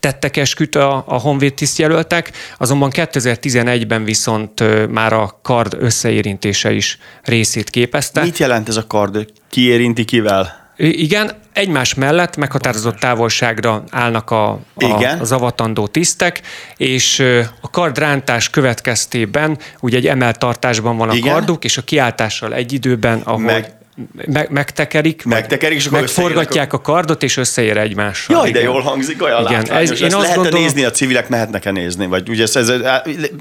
tettek 0.00 0.36
esküt 0.36 0.74
a, 0.74 1.04
a 1.06 1.18
honvéd 1.18 1.54
tisztjelöltek, 1.54 2.32
azonban 2.58 2.90
2011-ben 2.92 4.04
viszont 4.04 4.88
már 4.88 5.12
a 5.12 5.38
kard 5.42 5.76
összeérintése 5.78 6.72
is 6.72 6.98
részét 7.22 7.70
képezte. 7.70 8.22
Mit 8.22 8.38
jelent 8.38 8.68
ez 8.68 8.76
a 8.76 8.86
kard? 8.86 9.26
Ki 9.48 9.60
érinti 9.60 10.04
kivel? 10.04 10.61
Igen, 10.76 11.30
egymás 11.52 11.94
mellett 11.94 12.36
meghatározott 12.36 12.96
távolságra 12.98 13.84
állnak 13.90 14.30
a, 14.30 14.50
a, 14.50 14.60
Igen. 14.76 15.18
az 15.18 15.32
avatandó 15.32 15.86
tisztek, 15.86 16.40
és 16.76 17.24
a 17.60 17.70
kardrántás 17.70 18.50
következtében 18.50 19.58
ugye 19.80 19.96
egy 19.96 20.06
emelt 20.06 20.38
tartásban 20.38 20.96
van 20.96 21.08
a 21.08 21.14
Igen. 21.14 21.32
karduk, 21.32 21.64
és 21.64 21.76
a 21.76 21.82
kiáltással 21.82 22.54
egy 22.54 22.72
időben, 22.72 23.20
ahogy 23.20 23.44
Meg- 23.44 23.80
meg, 24.26 24.50
megtekerik, 24.50 25.24
Megtekerik, 25.24 25.76
és 25.76 25.88
megforgatják 25.88 26.72
a 26.72 26.80
kardot, 26.80 27.22
és 27.22 27.36
összeér 27.36 27.76
egymással. 27.76 28.36
Jaj, 28.36 28.50
de 28.50 28.58
Igen. 28.58 28.70
jól 28.70 28.80
hangzik, 28.80 29.22
olyan 29.22 29.40
Igen, 29.40 29.52
látványos. 29.52 29.90
ez- 29.90 30.00
én 30.00 30.06
azt 30.06 30.16
lehet 30.16 30.34
gondolom- 30.34 30.60
nézni, 30.60 30.84
a 30.84 30.90
civilek 30.90 31.28
mehetnek-e 31.28 31.70
nézni? 31.70 32.06
Vagy 32.06 32.28
ugye 32.28 32.42
ez, 32.42 32.56
ez, 32.56 32.72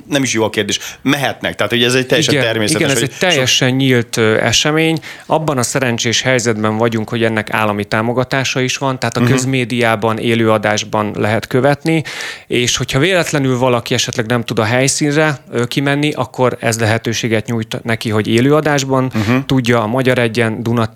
nem 0.09 0.23
is 0.23 0.33
jó 0.33 0.43
a 0.43 0.49
kérdés. 0.49 0.79
Mehetnek, 1.01 1.55
tehát 1.55 1.73
ugye 1.73 1.85
ez 1.85 1.93
egy 1.93 2.05
teljesen 2.05 2.33
igen, 2.33 2.45
természetes. 2.45 2.81
Igen, 2.81 2.95
ez 2.95 3.01
egy 3.01 3.17
teljesen 3.19 3.69
nyílt 3.69 4.17
ö, 4.17 4.43
esemény. 4.43 4.99
Abban 5.25 5.57
a 5.57 5.63
szerencsés 5.63 6.21
helyzetben 6.21 6.77
vagyunk, 6.77 7.09
hogy 7.09 7.23
ennek 7.23 7.53
állami 7.53 7.85
támogatása 7.85 8.61
is 8.61 8.77
van, 8.77 8.99
tehát 8.99 9.17
a 9.17 9.19
uh-huh. 9.19 9.35
közmédiában, 9.35 10.17
élőadásban 10.17 11.11
lehet 11.15 11.47
követni, 11.47 12.03
és 12.47 12.77
hogyha 12.77 12.99
véletlenül 12.99 13.57
valaki 13.57 13.93
esetleg 13.93 14.25
nem 14.25 14.43
tud 14.43 14.59
a 14.59 14.63
helyszínre 14.63 15.37
kimenni, 15.67 16.11
akkor 16.11 16.57
ez 16.59 16.79
lehetőséget 16.79 17.45
nyújt 17.45 17.83
neki, 17.83 18.09
hogy 18.09 18.27
élőadásban 18.27 19.11
uh-huh. 19.15 19.45
tudja 19.45 19.81
a 19.81 19.87
Magyar 19.87 20.17
Egyen, 20.41 20.63
Duna. 20.63 20.89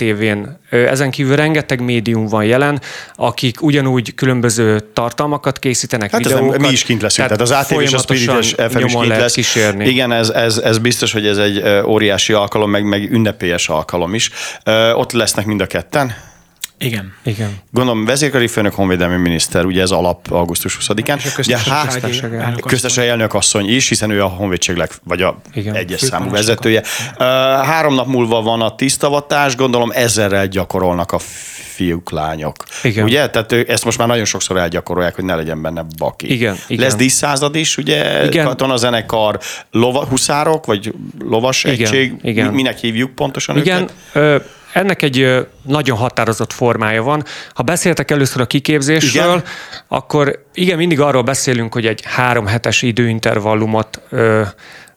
Ö, 0.70 0.86
Ezen 0.88 1.12
kívül 1.12 1.36
rengeteg 1.36 1.82
médium 1.82 2.28
van 2.28 2.44
jelen, 2.46 2.82
akik 3.16 3.62
ugyanúgy 3.62 4.16
különböző 4.16 4.80
tartalmakat 4.94 5.60
készítenek, 5.60 6.12
Hát 6.12 6.24
videókat. 6.24 6.60
mi 6.60 6.68
is 6.68 6.84
kint 6.84 7.02
leszünk, 7.02 7.28
tehát, 7.28 7.44
tehát 7.48 7.64
az 7.66 7.72
ATV 7.72 7.82
és 7.82 7.94
a 7.94 7.98
Spirit 7.98 8.62
FM 8.72 8.86
is 8.86 8.94
kint 8.94 9.08
lesz. 9.08 9.34
kísérni. 9.34 9.88
Igen, 9.88 10.12
ez, 10.12 10.30
ez, 10.30 10.58
ez 10.58 10.78
biztos, 10.78 11.12
hogy 11.14 11.28
ez 11.28 11.38
egy 11.38 11.64
óriási 11.86 12.34
alkalom, 12.34 12.70
meg, 12.70 12.84
meg 12.86 13.12
ünnepélyes 13.12 13.70
alkalom 13.70 14.14
is. 14.14 14.30
Ott 14.94 15.12
lesznek 15.12 15.46
mind 15.46 15.62
a 15.62 15.66
ketten. 15.66 16.16
Igen. 16.80 17.14
Igen. 17.24 17.50
Gondolom, 17.72 18.06
vezérkari 18.06 18.48
főnök, 18.48 18.74
honvédelmi 18.74 19.16
miniszter, 19.16 19.66
ugye 19.66 19.82
ez 19.82 19.92
alap 19.92 20.32
augusztus 20.32 20.78
20-án. 20.82 21.18
És 21.18 21.26
a 21.26 21.40
Ugye, 21.40 21.58
há- 21.58 21.84
köztársasági 21.86 22.36
elnök 22.36 22.48
asszony. 22.58 22.70
köztársasági 22.70 23.08
elnök 23.10 23.34
asszony 23.34 23.70
is, 23.70 23.90
hiszen 23.90 24.10
ő 24.10 24.24
a 24.24 24.28
honvédség 24.28 24.76
leg, 24.76 24.90
vagy 25.04 25.22
a 25.22 25.38
Igen. 25.54 25.76
egyes 25.76 26.00
számú 26.00 26.30
vezetője. 26.30 26.84
Ö, 27.18 27.24
Három 27.64 27.94
nap 27.94 28.08
múlva 28.08 28.42
van 28.42 28.62
a 28.62 28.76
tisztavatás, 28.76 29.56
gondolom 29.56 29.92
ezerrel 29.94 30.48
gyakorolnak 30.48 31.12
a 31.12 31.20
fiúk, 31.74 32.12
lányok. 32.12 32.56
Igen. 32.84 33.04
Ugye? 33.04 33.30
Tehát 33.30 33.52
ő- 33.52 33.66
ezt 33.70 33.86
most 33.86 33.98
már 33.98 34.08
nagyon 34.08 34.26
sokszor 34.26 34.58
elgyakorolják, 34.58 35.16
hogy 35.16 35.24
ne 35.26 35.36
legyen 35.36 35.62
benne 35.62 35.86
baki. 35.98 36.32
Igen, 36.34 36.56
igen. 36.68 36.84
Lesz 36.84 36.96
díszszázad 36.96 37.56
is, 37.56 37.78
ugye? 37.78 38.26
Igen. 38.26 38.46
Katonazenekar, 38.46 39.40
lova, 39.72 40.06
huszárok, 40.06 40.66
vagy 40.66 40.94
lovas 41.20 41.64
Igen, 41.64 41.76
egység. 41.80 42.14
igen. 42.22 42.48
Mi- 42.48 42.56
Minek 42.56 42.78
hívjuk 42.78 43.12
pontosan 43.16 43.58
Igen, 43.58 43.82
őket? 43.82 43.94
ö, 44.14 44.36
ennek 44.76 45.02
egy 45.02 45.48
nagyon 45.62 45.98
határozott 45.98 46.54
formája 46.54 47.04
van. 47.04 47.24
Ha 47.54 47.64
beszéltek 47.64 48.12
először 48.12 48.42
a 48.42 48.46
kiképzésről, 48.46 49.24
Igen. 49.24 49.44
akkor 49.88 50.46
igen, 50.54 50.78
mindig 50.78 51.00
arról 51.00 51.22
beszélünk, 51.22 51.74
hogy 51.74 51.86
egy 51.86 52.02
három 52.06 52.48
hetes 52.48 52.82
időintervallumot 52.82 54.02
ö, 54.10 54.42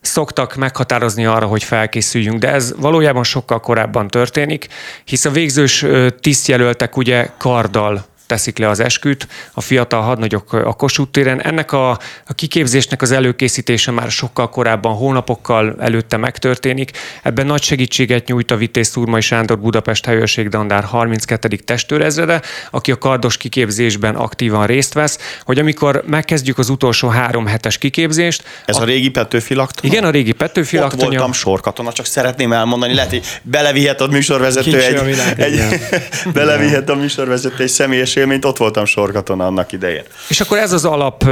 szoktak 0.01 0.55
meghatározni 0.55 1.25
arra, 1.25 1.45
hogy 1.45 1.63
felkészüljünk, 1.63 2.39
de 2.39 2.51
ez 2.51 2.73
valójában 2.77 3.23
sokkal 3.23 3.59
korábban 3.59 4.07
történik, 4.07 4.67
hisz 5.03 5.25
a 5.25 5.31
végzős 5.31 5.85
tisztjelöltek 6.19 6.97
ugye 6.97 7.29
karddal 7.37 8.05
teszik 8.29 8.57
le 8.57 8.69
az 8.69 8.79
esküt, 8.79 9.27
a 9.53 9.61
fiatal 9.61 10.01
hadnagyok 10.01 10.53
a 10.53 10.73
Kossuth 10.73 11.11
téren. 11.11 11.41
Ennek 11.41 11.71
a, 11.71 11.89
a 12.27 12.33
kiképzésnek 12.35 13.01
az 13.01 13.11
előkészítése 13.11 13.91
már 13.91 14.11
sokkal 14.11 14.49
korábban, 14.49 14.95
hónapokkal 14.95 15.75
előtte 15.79 16.17
megtörténik. 16.17 16.91
Ebben 17.23 17.45
nagy 17.45 17.61
segítséget 17.61 18.27
nyújt 18.27 18.51
a 18.51 18.55
Vitéz 18.55 18.87
Szurmai 18.87 19.21
Sándor 19.21 19.59
Budapest 19.59 20.05
helyőrség 20.05 20.49
dandár 20.49 20.83
32. 20.83 21.47
testőrezrede, 21.47 22.41
aki 22.71 22.91
a 22.91 22.97
kardos 22.97 23.37
kiképzésben 23.37 24.15
aktívan 24.15 24.65
részt 24.65 24.93
vesz, 24.93 25.17
hogy 25.43 25.59
amikor 25.59 26.03
megkezdjük 26.05 26.57
az 26.57 26.69
utolsó 26.69 27.07
három 27.07 27.45
hetes 27.45 27.77
kiképzést, 27.77 28.43
Ez 28.65 28.77
a, 28.77 28.83
régi 28.83 29.09
Petőfi 29.09 29.53
laktanya? 29.53 29.93
igen, 29.93 30.03
a 30.03 30.09
régi 30.09 30.31
Petőfi 30.31 30.75
Ott 30.75 30.83
laktanya, 30.83 31.09
voltam 31.09 31.31
sorkatona, 31.31 31.91
csak 31.91 32.05
szeretném 32.05 32.53
elmondani, 32.53 32.93
lehet, 32.93 33.09
hogy 33.09 33.39
belevihet 33.43 34.01
a 34.01 34.07
műsorvezető 34.07 34.71
Kicsi 34.71 34.83
egy, 34.83 34.95
a 34.95 35.03
világ, 35.03 35.39
egy 35.39 35.61
belevihet 36.33 36.89
a 36.89 36.95
műsorvezető 36.95 37.63
egy 37.63 37.69
személyes 37.69 38.15
élményt, 38.19 38.45
ott 38.45 38.57
voltam 38.57 38.85
sorkatona 38.85 39.45
annak 39.45 39.71
idején. 39.71 40.03
és 40.29 40.39
akkor 40.39 40.57
ez 40.57 40.71
az 40.71 40.85
alap, 40.85 41.23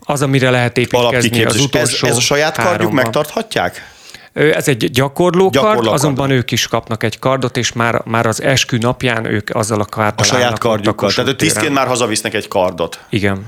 az, 0.00 0.22
amire 0.22 0.50
lehet 0.50 0.78
építkezni 0.78 1.06
az 1.06 1.12
Alapkiképzés. 1.12 1.60
Ez, 1.60 1.64
utolsó 1.64 2.06
ez 2.06 2.16
a 2.16 2.20
saját 2.20 2.54
kardjuk 2.54 2.72
háromban. 2.72 2.94
megtarthatják? 2.94 3.90
Ez 4.32 4.68
egy 4.68 4.90
gyakorlókard, 4.90 5.54
Gyakorlókard. 5.54 5.94
azonban 5.94 6.30
ők 6.30 6.50
is 6.50 6.66
kapnak 6.66 7.02
egy 7.02 7.18
kardot, 7.18 7.56
és 7.56 7.72
már, 7.72 8.02
már 8.04 8.26
az 8.26 8.42
eskü 8.42 8.78
napján 8.78 9.24
ők 9.24 9.50
azzal 9.54 9.80
a 9.80 9.84
karddal 9.84 10.14
A 10.16 10.22
saját 10.22 10.58
kardjukkal. 10.58 11.10
Tehát 11.12 11.30
ő 11.30 11.36
tisztként 11.36 11.72
már 11.72 11.86
hazavisznek 11.86 12.34
egy 12.34 12.48
kardot. 12.48 13.00
Igen. 13.10 13.46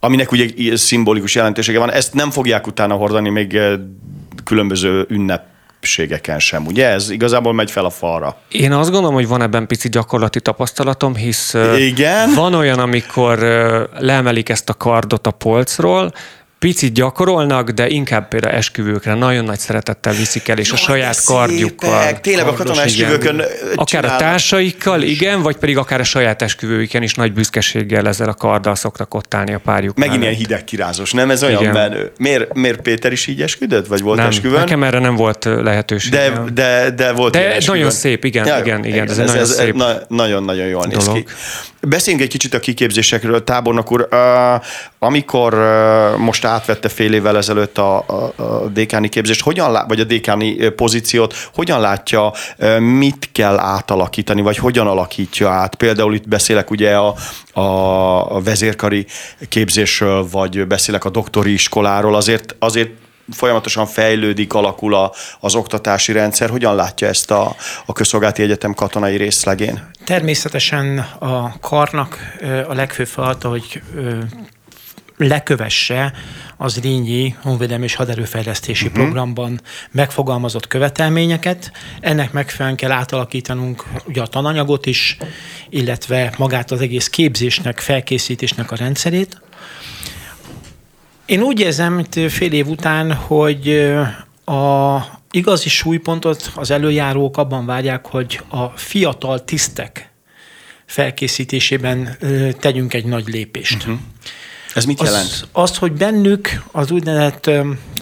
aminek 0.00 0.32
ugye 0.32 0.76
szimbolikus 0.76 1.34
jelentősége 1.34 1.78
van. 1.78 1.92
Ezt 1.92 2.14
nem 2.14 2.30
fogják 2.30 2.66
utána 2.66 2.94
hordani 2.94 3.28
még 3.28 3.58
különböző 4.44 5.06
ünnepségeken 5.86 6.38
sem, 6.38 6.66
ugye? 6.66 6.88
Ez 6.88 7.10
igazából 7.10 7.52
megy 7.52 7.70
fel 7.70 7.84
a 7.84 7.90
falra. 7.90 8.36
Én 8.48 8.72
azt 8.72 8.90
gondolom, 8.90 9.14
hogy 9.14 9.28
van 9.28 9.42
ebben 9.42 9.66
pici 9.66 9.88
gyakorlati 9.88 10.40
tapasztalatom, 10.40 11.14
hisz 11.14 11.54
Igen? 11.78 12.34
van 12.34 12.54
olyan, 12.54 12.78
amikor 12.78 13.38
leemelik 13.98 14.48
ezt 14.48 14.68
a 14.68 14.74
kardot 14.74 15.26
a 15.26 15.30
polcról, 15.30 16.12
picit 16.58 16.92
gyakorolnak, 16.92 17.70
de 17.70 17.88
inkább 17.88 18.28
például 18.28 18.54
esküvőkre 18.54 19.14
nagyon 19.14 19.44
nagy 19.44 19.58
szeretettel 19.58 20.12
viszik 20.12 20.48
el, 20.48 20.58
és 20.58 20.70
a 20.70 20.74
Jaj, 20.76 20.84
saját 20.98 21.14
de 21.14 21.20
kardjukkal. 21.24 22.00
szépek. 22.02 22.20
Tényleg 22.20 22.46
a 22.46 22.52
katona 22.52 22.82
esküvőkön, 22.82 23.42
Akár 23.74 24.04
a 24.04 24.16
társaikkal, 24.16 25.02
igen, 25.02 25.42
vagy 25.42 25.56
pedig 25.56 25.76
akár 25.78 26.00
a 26.00 26.04
saját 26.04 26.42
esküvőiken 26.42 27.02
is 27.02 27.14
nagy 27.14 27.32
büszkeséggel 27.32 28.08
ezzel 28.08 28.28
a 28.28 28.34
karddal 28.34 28.74
szoktak 28.74 29.14
ott 29.14 29.34
állni 29.34 29.54
a 29.54 29.58
párjuk 29.58 29.96
Megint 29.96 30.18
mellett. 30.18 30.36
ilyen 30.36 30.46
hideg 30.48 30.64
kirázós, 30.64 31.12
nem? 31.12 31.30
Ez 31.30 31.42
olyan 31.42 31.60
Igen. 31.60 31.72
menő. 31.72 32.12
Miért, 32.18 32.54
miért 32.54 32.80
Péter 32.80 33.12
is 33.12 33.26
így 33.26 33.42
esküdött? 33.42 33.86
Vagy 33.86 34.00
volt 34.00 34.18
Nem, 34.18 34.26
esküvőn? 34.26 34.58
nekem 34.58 34.82
erre 34.82 34.98
nem 34.98 35.14
volt 35.16 35.44
lehetőség. 35.44 36.10
De, 36.12 36.42
de, 36.54 36.90
de 36.90 37.12
volt 37.12 37.32
De 37.32 37.48
ez 37.48 37.56
esküvőn. 37.56 37.76
nagyon 37.76 37.90
szép, 37.94 38.24
igen, 38.24 38.58
igen, 38.62 38.84
igen, 38.84 39.08
ez 39.08 39.18
egy 39.18 39.26
nagyon 39.26 39.44
szép 39.44 39.74
na- 39.74 40.00
nagyon-nagyon 40.08 40.66
jól 40.66 40.84
néz 40.86 41.04
dolog. 41.04 41.24
ki. 41.24 41.32
Beszéljünk 41.80 42.24
egy 42.24 42.30
kicsit 42.30 42.54
a 42.54 42.58
kiképzésekről, 42.60 43.44
tábornok 43.44 43.92
úr. 43.92 44.08
Uh, 44.10 44.62
amikor 44.98 45.54
uh, 45.54 46.16
most 46.18 46.44
átvette 46.46 46.88
fél 46.88 47.12
évvel 47.12 47.36
ezelőtt 47.36 47.78
a, 47.78 47.96
a, 47.96 48.42
a 48.42 48.68
dékáni 48.68 49.08
képzést, 49.08 49.42
hogyan 49.42 49.70
lá- 49.70 49.88
vagy 49.88 50.00
a 50.00 50.04
dékáni 50.04 50.68
pozíciót, 50.68 51.34
hogyan 51.54 51.80
látja, 51.80 52.32
mit 52.78 53.28
kell 53.32 53.58
átalakítani, 53.58 54.40
vagy 54.42 54.56
hogyan 54.56 54.86
alakítja 54.86 55.50
át? 55.50 55.74
Például 55.74 56.14
itt 56.14 56.28
beszélek 56.28 56.70
ugye 56.70 56.96
a, 56.96 57.14
a, 57.60 58.42
vezérkari 58.42 59.06
képzésről, 59.48 60.28
vagy 60.30 60.66
beszélek 60.66 61.04
a 61.04 61.10
doktori 61.10 61.52
iskoláról, 61.52 62.14
azért, 62.14 62.54
azért 62.58 62.90
folyamatosan 63.30 63.86
fejlődik, 63.86 64.54
alakul 64.54 64.94
a, 64.94 65.12
az 65.40 65.54
oktatási 65.54 66.12
rendszer. 66.12 66.50
Hogyan 66.50 66.74
látja 66.74 67.08
ezt 67.08 67.30
a, 67.30 67.54
a 67.86 67.92
Közszolgálati 67.92 68.42
Egyetem 68.42 68.74
katonai 68.74 69.16
részlegén? 69.16 69.90
Természetesen 70.04 70.98
a 71.18 71.58
karnak 71.60 72.18
a 72.68 72.74
legfőbb 72.74 73.06
feladata, 73.06 73.48
hogy 73.48 73.82
lekövesse 75.16 76.12
az 76.56 76.80
Rínyi 76.80 77.34
Honvédelmi 77.42 77.84
és 77.84 77.94
Haderőfejlesztési 77.94 78.86
uh-huh. 78.86 79.02
programban 79.02 79.60
megfogalmazott 79.90 80.66
követelményeket. 80.66 81.72
Ennek 82.00 82.32
megfelelően 82.32 82.76
kell 82.76 82.90
átalakítanunk 82.90 83.84
ugye 84.06 84.22
a 84.22 84.26
tananyagot 84.26 84.86
is, 84.86 85.16
illetve 85.70 86.34
magát 86.38 86.70
az 86.70 86.80
egész 86.80 87.08
képzésnek, 87.08 87.78
felkészítésnek 87.78 88.70
a 88.70 88.76
rendszerét. 88.76 89.40
Én 91.26 91.42
úgy 91.42 91.60
érzem, 91.60 91.98
itt 91.98 92.30
fél 92.30 92.52
év 92.52 92.66
után, 92.66 93.12
hogy 93.12 93.92
a 94.44 94.98
igazi 95.30 95.68
súlypontot 95.68 96.52
az 96.54 96.70
előjárók 96.70 97.36
abban 97.36 97.66
várják, 97.66 98.06
hogy 98.06 98.40
a 98.48 98.64
fiatal 98.64 99.44
tisztek 99.44 100.10
felkészítésében 100.86 102.16
tegyünk 102.60 102.94
egy 102.94 103.04
nagy 103.04 103.28
lépést. 103.28 103.76
Uh-huh. 103.76 103.98
Ez 104.76 104.84
mit 104.84 105.02
jelent? 105.02 105.24
Az, 105.24 105.44
azt, 105.52 105.76
hogy 105.76 105.92
bennük 105.92 106.62
az 106.72 106.90
úgynevezett 106.90 107.50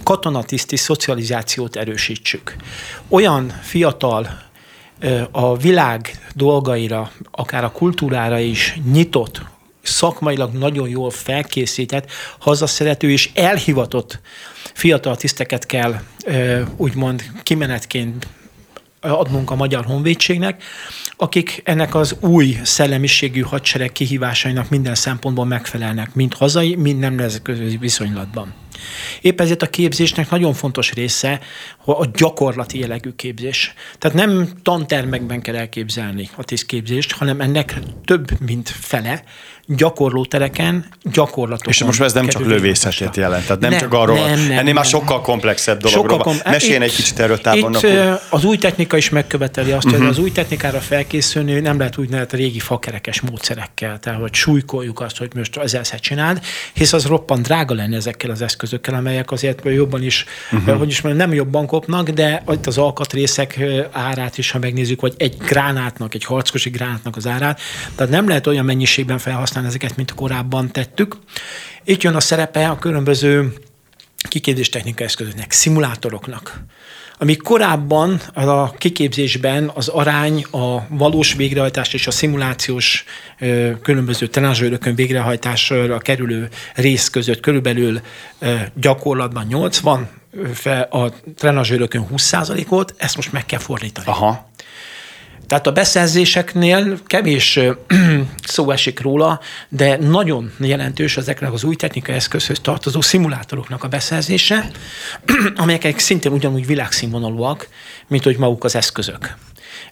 katonatiszti 0.03 0.77
szocializációt 0.77 1.77
erősítsük. 1.77 2.57
Olyan 3.09 3.49
fiatal, 3.63 4.43
a 5.31 5.57
világ 5.57 6.19
dolgaira, 6.35 7.11
akár 7.31 7.65
a 7.65 7.71
kultúrára 7.71 8.39
is 8.39 8.79
nyitott 8.93 9.43
szakmailag 9.83 10.53
nagyon 10.53 10.89
jól 10.89 11.11
felkészített, 11.11 12.11
hazaszerető 12.39 13.11
és 13.11 13.31
elhivatott 13.35 14.21
fiatal 14.73 15.17
tiszteket 15.17 15.67
kell 15.67 16.01
úgymond 16.77 17.25
kimenetként 17.43 18.27
adnunk 19.01 19.51
a 19.51 19.55
Magyar 19.55 19.85
Honvédségnek, 19.85 20.63
akik 21.25 21.61
ennek 21.65 21.95
az 21.95 22.17
új 22.21 22.57
szellemiségű 22.63 23.41
hadsereg 23.41 23.93
kihívásainak 23.93 24.69
minden 24.69 24.95
szempontból 24.95 25.45
megfelelnek, 25.45 26.15
mind 26.15 26.35
hazai, 26.35 26.75
mind 26.75 26.99
nemzetközi 26.99 27.77
viszonylatban. 27.77 28.55
Épp 29.21 29.41
ezért 29.41 29.63
a 29.63 29.67
képzésnek 29.67 30.31
nagyon 30.31 30.55
fontos 30.55 30.93
része 30.93 31.41
a 31.85 32.07
gyakorlati 32.07 32.79
jellegű 32.79 33.11
képzés. 33.17 33.75
Tehát 33.99 34.17
nem 34.17 34.49
tantermekben 34.63 35.43
kell 35.43 35.57
elképzelni 35.57 36.31
a 36.37 36.45
tisztképzést, 36.45 37.13
hanem 37.13 37.41
ennek 37.41 37.79
több, 38.05 38.41
mint 38.41 38.69
fele 38.81 39.25
gyakorló 39.67 40.25
tereken, 40.25 40.85
gyakorlatokon. 41.03 41.73
És 41.73 41.83
most 41.85 42.01
ez 42.01 42.13
nem 42.13 42.27
csak 42.27 42.45
lövészetét 42.45 43.17
jelent, 43.17 43.43
tehát 43.47 43.61
nem, 43.61 43.71
nem 43.71 43.79
csak 43.79 43.95
arról, 43.95 44.17
nem, 44.17 44.27
nem, 44.27 44.51
ennél 44.51 44.63
nem, 44.63 44.75
már 44.75 44.85
sokkal 44.85 45.21
komplexebb 45.21 45.81
dologról 45.81 46.19
sokkal 46.19 46.33
kom- 46.33 46.45
Meséljen 46.45 46.83
egy 46.83 46.95
kicsit 46.95 47.19
erről 47.19 47.41
távolnak. 47.41 47.83
Itt 47.83 48.23
az 48.29 48.45
új 48.45 48.57
technika 48.57 48.97
is 48.97 49.09
megköveteli 49.09 49.73
azt, 49.73 49.85
uh-huh. 49.85 49.93
hogy 49.93 50.01
mhm. 50.01 50.19
az 50.19 50.19
új 50.19 50.33
technikára 50.33 50.81
felkészülni 50.81 51.61
nem 51.61 51.79
lehet 51.79 51.99
úgy 51.99 52.11
lehet 52.11 52.33
a 52.33 52.37
régi 52.37 52.59
fakerekes 52.59 53.21
módszerekkel, 53.21 53.99
tehát 53.99 54.21
hogy 54.21 54.35
súlykoljuk 54.35 55.01
azt, 55.01 55.17
hogy 55.17 55.31
most 55.35 55.57
ezzel 55.57 55.83
csináld, 56.01 56.41
hisz 56.73 56.93
az 56.93 57.07
roppant 57.07 57.43
drága 57.47 57.75
lenne 57.75 57.97
ezekkel 57.97 58.31
az 58.31 58.43
eszközökkel, 58.43 58.64
amelyek 58.87 59.31
azért 59.31 59.61
jobban 59.65 60.03
is, 60.03 60.25
uh-huh. 60.53 60.79
hogy 60.79 60.89
is 60.89 61.01
mondjam, 61.01 61.29
nem 61.29 61.37
jobban 61.37 61.67
kopnak, 61.67 62.09
de 62.11 62.43
itt 62.53 62.67
az 62.67 62.79
alkatrészek 62.79 63.61
árát 63.91 64.39
is, 64.39 64.51
ha 64.51 64.59
megnézzük, 64.59 65.01
vagy 65.01 65.15
egy 65.17 65.37
gránátnak, 65.37 66.15
egy 66.15 66.25
harckosi 66.25 66.71
gránátnak 66.71 67.17
az 67.17 67.27
árát, 67.27 67.61
tehát 67.95 68.13
nem 68.13 68.29
lehet 68.29 68.47
olyan 68.47 68.65
mennyiségben 68.65 69.19
felhasználni 69.19 69.43
használni 69.45 69.69
ezeket, 69.69 69.97
mint 69.97 70.15
korábban 70.15 70.71
tettük. 70.71 71.17
Itt 71.85 72.03
jön 72.03 72.15
a 72.15 72.21
szerepe 72.21 72.69
a 72.69 72.79
különböző 72.79 73.53
kiképzés 74.29 74.69
technika 74.69 75.05
eszközöknek, 75.05 75.53
szimulátoroknak. 75.53 76.65
Ami 77.25 77.37
korábban 77.37 78.21
a 78.35 78.73
kiképzésben 78.73 79.71
az 79.75 79.89
arány 79.89 80.45
a 80.51 80.87
valós 80.89 81.35
végrehajtás 81.35 81.95
és 81.95 82.07
a 82.07 82.11
szimulációs 82.11 83.05
különböző 83.83 84.27
trenázsőrökön 84.27 84.95
végrehajtásra 84.95 85.99
kerülő 85.99 86.49
rész 86.75 87.09
között 87.09 87.41
körülbelül 87.41 88.01
gyakorlatban 88.75 89.47
80, 89.47 90.09
a 90.91 91.09
trenazsőrökön 91.37 92.07
20% 92.13 92.65
volt, 92.69 92.95
ezt 92.97 93.17
most 93.17 93.33
meg 93.33 93.47
kell 93.47 93.59
fordítani. 93.59 94.07
Aha. 94.07 94.51
Tehát 95.55 95.69
a 95.69 95.73
beszerzéseknél 95.81 96.99
kevés 97.07 97.61
szó 98.47 98.71
esik 98.71 99.01
róla, 99.01 99.41
de 99.69 99.97
nagyon 99.97 100.53
jelentős 100.59 101.17
ezeknek 101.17 101.53
az 101.53 101.65
új 101.65 101.75
technikai 101.75 102.15
eszközhöz 102.15 102.61
tartozó 102.61 103.01
szimulátoroknak 103.01 103.85
a 103.85 103.89
beszerzése, 103.89 104.71
amelyek 105.57 105.99
szintén 105.99 106.33
ugyanúgy 106.33 106.67
világszínvonalúak, 106.67 107.69
mint 108.07 108.25
hogy 108.25 108.37
maguk 108.37 108.65
az 108.65 108.75
eszközök. 108.75 109.37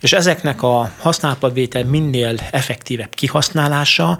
És 0.03 0.13
ezeknek 0.13 0.63
a 0.63 0.91
használatvétel 0.99 1.85
minél 1.85 2.35
effektívebb 2.51 3.15
kihasználása, 3.15 4.19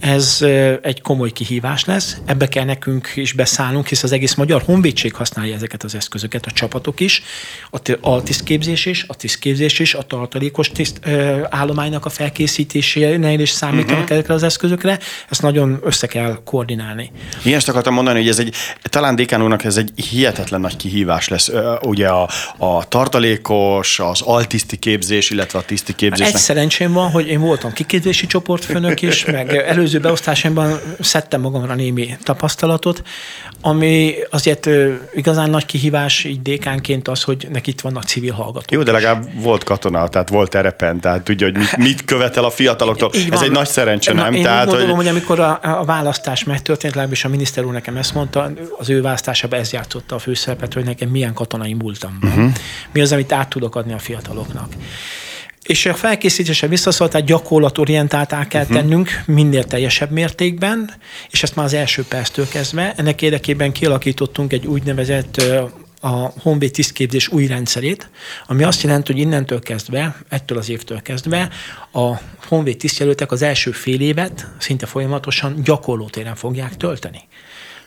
ez 0.00 0.38
egy 0.82 1.00
komoly 1.02 1.30
kihívás 1.30 1.84
lesz. 1.84 2.16
Ebbe 2.24 2.48
kell 2.48 2.64
nekünk 2.64 3.12
is 3.14 3.32
beszállnunk, 3.32 3.86
hisz 3.86 4.02
az 4.02 4.12
egész 4.12 4.34
Magyar 4.34 4.62
Honvédség 4.62 5.14
használja 5.14 5.54
ezeket 5.54 5.82
az 5.82 5.94
eszközöket, 5.94 6.46
a 6.46 6.50
csapatok 6.50 7.00
is, 7.00 7.22
a 8.00 8.22
tisztképzés 8.22 8.86
is, 8.86 9.04
a 9.08 9.14
tisztképzés 9.14 9.78
is, 9.78 9.94
a 9.94 10.02
tartalékos 10.02 10.68
tiszt, 10.68 11.00
állománynak 11.50 12.04
a 12.04 12.08
felkészítésénél 12.08 13.40
is 13.40 13.50
számítanak 13.50 14.02
uh-huh. 14.02 14.10
ezekre 14.10 14.34
az 14.34 14.42
eszközökre. 14.42 14.98
Ezt 15.30 15.42
nagyon 15.42 15.78
össze 15.82 16.06
kell 16.06 16.40
koordinálni. 16.44 17.12
Én 17.44 17.54
ezt 17.54 17.68
akartam 17.68 17.94
mondani, 17.94 18.18
hogy 18.18 18.28
ez 18.28 18.38
egy, 18.38 18.54
talán 18.82 19.16
Dékán 19.16 19.42
úrnak 19.42 19.64
ez 19.64 19.76
egy 19.76 19.90
hihetetlen 20.10 20.60
nagy 20.60 20.76
kihívás 20.76 21.28
lesz. 21.28 21.50
Ugye 21.82 22.08
a, 22.08 22.28
a 22.56 22.88
tartalékos, 22.88 23.98
az 24.00 24.20
altiszti 24.20 24.76
képzés, 24.76 25.23
illetve 25.30 25.58
a 25.58 25.62
tiszti 25.62 25.94
képzés. 25.94 26.26
Egy 26.26 26.36
szerencsém 26.36 26.92
van, 26.92 27.10
hogy 27.10 27.28
én 27.28 27.40
voltam 27.40 27.72
kiképzési 27.72 28.26
csoportfőnök 28.26 29.02
is, 29.02 29.24
meg 29.24 29.56
előző 29.56 29.98
beosztásomban 29.98 30.80
szedtem 31.00 31.40
magamra 31.40 31.74
némi 31.74 32.16
tapasztalatot, 32.22 33.02
ami 33.60 34.14
azért 34.30 34.68
igazán 35.14 35.50
nagy 35.50 35.66
kihívás 35.66 36.24
így 36.24 36.42
dékánként 36.42 37.08
az, 37.08 37.22
hogy 37.22 37.48
neki 37.52 37.70
itt 37.70 37.80
vannak 37.80 38.02
civil 38.02 38.32
hallgatók. 38.32 38.70
Jó, 38.70 38.82
de 38.82 38.92
legalább 38.92 39.42
volt 39.42 39.64
katona, 39.64 40.08
tehát 40.08 40.28
volt 40.28 40.50
terepen, 40.50 41.00
tehát 41.00 41.22
tudja, 41.22 41.46
hogy 41.46 41.56
mit, 41.56 41.76
mit 41.76 42.04
követel 42.04 42.44
a 42.44 42.50
fiataloktól. 42.50 43.10
Ez 43.30 43.42
egy 43.42 43.50
nagy 43.50 43.68
szerencse, 43.68 44.12
Na, 44.12 44.22
nem? 44.22 44.34
Én 44.34 44.42
tehát, 44.42 44.66
gondolom, 44.66 44.96
hogy... 44.96 44.96
hogy 44.96 45.08
amikor 45.08 45.40
a, 45.40 45.58
a 45.62 45.84
választás 45.84 46.44
megtörtént, 46.44 46.94
legalábbis 46.94 47.24
a 47.24 47.28
miniszter 47.28 47.64
úr 47.64 47.72
nekem 47.72 47.96
ezt 47.96 48.14
mondta, 48.14 48.52
az 48.78 48.90
ő 48.90 49.02
választásában 49.02 49.58
ez 49.58 49.72
játszotta 49.72 50.14
a 50.14 50.18
főszerepet, 50.18 50.72
hogy 50.72 50.84
nekem 50.84 51.08
milyen 51.08 51.32
katonai 51.34 51.72
múltam 51.72 52.22
Uh-huh. 52.22 52.52
Mi 52.92 53.00
az, 53.00 53.12
amit 53.12 53.32
át 53.32 53.48
tudok 53.48 53.76
adni 53.76 53.92
a 53.92 53.98
fiataloknak. 53.98 54.68
És 55.64 55.86
a 55.86 55.94
felkészítésre 55.94 56.68
visszaszólt, 56.68 57.10
tehát 57.10 57.26
gyakorlatorientáltá 57.26 58.46
kell 58.46 58.62
uh-huh. 58.62 58.76
tennünk 58.76 59.22
minél 59.26 59.64
teljesebb 59.64 60.10
mértékben, 60.10 60.90
és 61.30 61.42
ezt 61.42 61.56
már 61.56 61.64
az 61.64 61.74
első 61.74 62.04
perctől 62.08 62.48
kezdve. 62.48 62.92
Ennek 62.96 63.22
érdekében 63.22 63.72
kialakítottunk 63.72 64.52
egy 64.52 64.66
úgynevezett 64.66 65.42
a 66.00 66.32
Honvéd 66.42 66.70
tisztképzés 66.70 67.28
új 67.28 67.46
rendszerét, 67.46 68.10
ami 68.46 68.62
azt 68.62 68.82
jelenti, 68.82 69.12
hogy 69.12 69.20
innentől 69.20 69.60
kezdve, 69.60 70.16
ettől 70.28 70.58
az 70.58 70.68
évtől 70.68 71.02
kezdve 71.02 71.48
a 71.92 72.14
Honvéd 72.48 72.76
tisztjelöltek 72.76 73.32
az 73.32 73.42
első 73.42 73.70
fél 73.70 74.00
évet 74.00 74.46
szinte 74.58 74.86
folyamatosan 74.86 75.62
gyakorlótéren 75.62 76.34
fogják 76.34 76.76
tölteni 76.76 77.20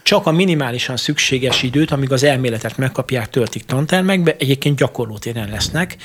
csak 0.08 0.26
a 0.26 0.32
minimálisan 0.32 0.98
szükséges 0.98 1.64
időt, 1.64 1.92
amíg 1.92 2.12
az 2.12 2.24
elméletet 2.24 2.78
megkapják, 2.78 3.30
töltik 3.30 3.66
tantermekbe, 3.66 4.36
egyébként 4.40 4.78
gyakorlótéren 4.78 5.50
lesznek, 5.50 5.98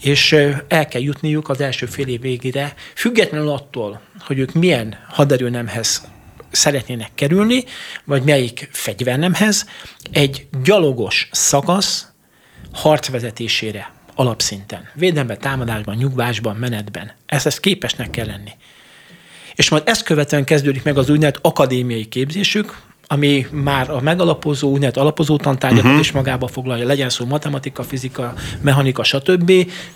és 0.00 0.32
el 0.68 0.86
kell 0.88 1.00
jutniuk 1.00 1.48
az 1.48 1.60
első 1.60 1.86
fél 1.86 2.06
év 2.06 2.20
végére, 2.20 2.74
függetlenül 2.94 3.48
attól, 3.48 4.00
hogy 4.20 4.38
ők 4.38 4.52
milyen 4.52 4.98
haderőnemhez 5.08 6.08
szeretnének 6.50 7.10
kerülni, 7.14 7.64
vagy 8.04 8.22
melyik 8.22 8.68
fegyvernemhez, 8.72 9.66
egy 10.12 10.46
gyalogos 10.62 11.28
szakasz 11.32 12.06
harcvezetésére 12.72 13.92
alapszinten. 14.14 14.88
Védelemben, 14.94 15.38
támadásban, 15.38 15.96
nyugvásban, 15.96 16.56
menetben. 16.56 17.12
Ezt, 17.26 17.46
ezt 17.46 17.60
képesnek 17.60 18.10
kell 18.10 18.26
lenni. 18.26 18.50
És 19.54 19.68
majd 19.68 19.82
ezt 19.86 20.02
követően 20.02 20.44
kezdődik 20.44 20.82
meg 20.82 20.98
az 20.98 21.10
úgynevezett 21.10 21.44
akadémiai 21.44 22.04
képzésük, 22.04 22.84
ami 23.06 23.46
már 23.50 23.90
a 23.90 24.00
megalapozó, 24.00 24.68
úgynevezett 24.68 25.02
alapozó 25.02 25.36
tantárgyakat 25.36 25.84
uh-huh. 25.84 26.00
is 26.00 26.12
magába 26.12 26.46
foglalja, 26.46 26.86
legyen 26.86 27.08
szó 27.08 27.24
matematika, 27.24 27.82
fizika, 27.82 28.34
mechanika, 28.60 29.04
stb., 29.04 29.52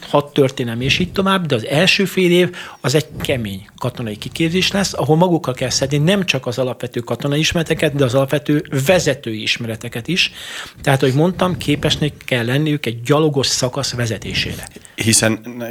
hat 0.08 0.32
történelem 0.32 0.80
és 0.80 0.98
így 0.98 1.12
tovább, 1.12 1.46
de 1.46 1.54
az 1.54 1.66
első 1.66 2.04
fél 2.04 2.30
év 2.30 2.54
az 2.80 2.94
egy 2.94 3.06
kemény 3.20 3.66
katonai 3.78 4.16
kiképzés 4.16 4.72
lesz, 4.72 4.92
ahol 4.92 5.16
magukkal 5.16 5.54
kell 5.54 5.70
szedni 5.70 5.98
nem 5.98 6.24
csak 6.24 6.46
az 6.46 6.58
alapvető 6.58 7.00
katonai 7.00 7.38
ismereteket, 7.38 7.94
de 7.94 8.04
az 8.04 8.14
alapvető 8.14 8.64
vezetői 8.86 9.42
ismereteket 9.42 10.08
is. 10.08 10.32
Tehát, 10.82 11.02
ahogy 11.02 11.14
mondtam, 11.14 11.56
képesnek 11.56 12.12
kell 12.24 12.44
lenniük 12.44 12.86
egy 12.86 13.02
gyalogos 13.02 13.46
szakasz 13.46 13.94
vezetésére. 13.94 14.68
Hiszen 14.94 15.62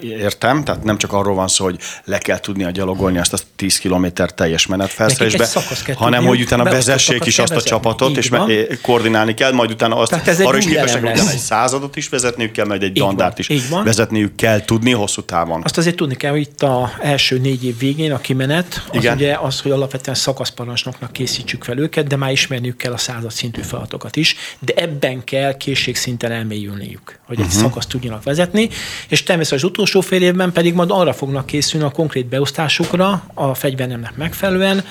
értem, 0.00 0.64
tehát 0.64 0.84
nem 0.84 0.98
csak 0.98 1.12
arról 1.12 1.34
van 1.34 1.48
szó, 1.48 1.64
hogy 1.64 1.78
le 2.04 2.18
kell 2.18 2.38
tudnia 2.38 2.70
gyalogolni 2.70 3.18
ezt 3.18 3.32
a 3.32 3.38
10 3.56 3.78
km 3.78 4.06
teljes 4.34 4.66
menetfelszerelésbe, 4.66 5.48
hanem 5.94 6.24
hogy 6.24 6.40
utána 6.40 6.75
vezessék 6.76 7.24
is 7.24 7.38
azt 7.38 7.52
a 7.52 7.62
csapatot, 7.62 8.16
és 8.16 8.28
van. 8.28 8.50
koordinálni 8.82 9.34
kell, 9.34 9.52
majd 9.52 9.70
utána 9.70 9.96
azt 9.96 10.10
Tehát 10.10 10.28
ez 10.28 10.40
arra 10.40 10.56
is 10.56 10.66
képesek, 10.66 11.00
hogy 11.00 11.10
egy 11.10 11.38
századot 11.38 11.96
is 11.96 12.08
vezetniük 12.08 12.52
kell, 12.52 12.66
majd 12.66 12.82
egy 12.82 12.88
így 12.88 13.02
dandárt 13.02 13.38
is 13.38 13.48
vezetniük 13.84 14.34
kell 14.34 14.64
tudni 14.64 14.90
hosszú 14.90 15.22
távon. 15.22 15.60
Azt 15.64 15.78
azért 15.78 15.96
tudni 15.96 16.14
kell, 16.14 16.30
hogy 16.30 16.40
itt 16.40 16.62
a 16.62 16.92
első 17.00 17.38
négy 17.38 17.64
év 17.64 17.78
végén 17.78 18.12
a 18.12 18.18
kimenet, 18.18 18.84
az 18.88 18.96
Igen. 18.96 19.16
ugye 19.16 19.36
az, 19.40 19.60
hogy 19.60 19.70
alapvetően 19.70 20.16
szakaszparancsnoknak 20.16 21.12
készítsük 21.12 21.64
fel 21.64 21.78
őket, 21.78 22.06
de 22.06 22.16
már 22.16 22.30
ismerniük 22.30 22.76
kell 22.76 22.92
a 22.92 22.96
század 22.96 23.30
szintű 23.30 23.60
feladatokat 23.60 24.16
is, 24.16 24.36
de 24.58 24.72
ebben 24.76 25.24
kell 25.24 25.56
készségszinten 25.56 26.32
elmélyülniük, 26.32 27.18
hogy 27.26 27.38
uh-huh. 27.38 27.52
egy 27.52 27.56
mhm. 27.56 27.66
szakaszt 27.66 27.88
tudjanak 27.88 28.22
vezetni, 28.22 28.68
és 29.08 29.22
természetesen 29.22 29.68
az 29.68 29.72
utolsó 29.72 30.00
fél 30.00 30.22
évben 30.22 30.52
pedig 30.52 30.74
majd 30.74 30.90
arra 30.90 31.12
fognak 31.12 31.46
készülni 31.46 31.86
a 31.86 31.90
konkrét 31.90 32.26
beosztásukra 32.26 33.24
a 33.34 33.54
fegyvernemnek 33.54 34.16
megfelelően, 34.16 34.84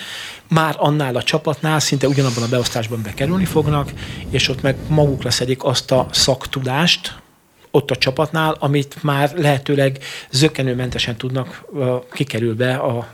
már 0.49 0.75
annál 0.77 1.15
a 1.15 1.23
csapatnál 1.23 1.79
szinte 1.79 2.07
ugyanabban 2.07 2.43
a 2.43 2.47
beosztásban 2.47 3.01
bekerülni 3.03 3.45
fognak, 3.45 3.91
és 4.29 4.49
ott 4.49 4.61
meg 4.61 4.75
maguk 4.87 5.23
leszedik 5.23 5.63
azt 5.63 5.91
a 5.91 6.07
szaktudást, 6.11 7.23
ott 7.71 7.91
a 7.91 7.95
csapatnál, 7.95 8.55
amit 8.59 9.03
már 9.03 9.31
lehetőleg 9.35 9.99
zökkenőmentesen 10.31 11.15
tudnak 11.15 11.65
kikerülve 12.11 12.75
a 12.75 13.07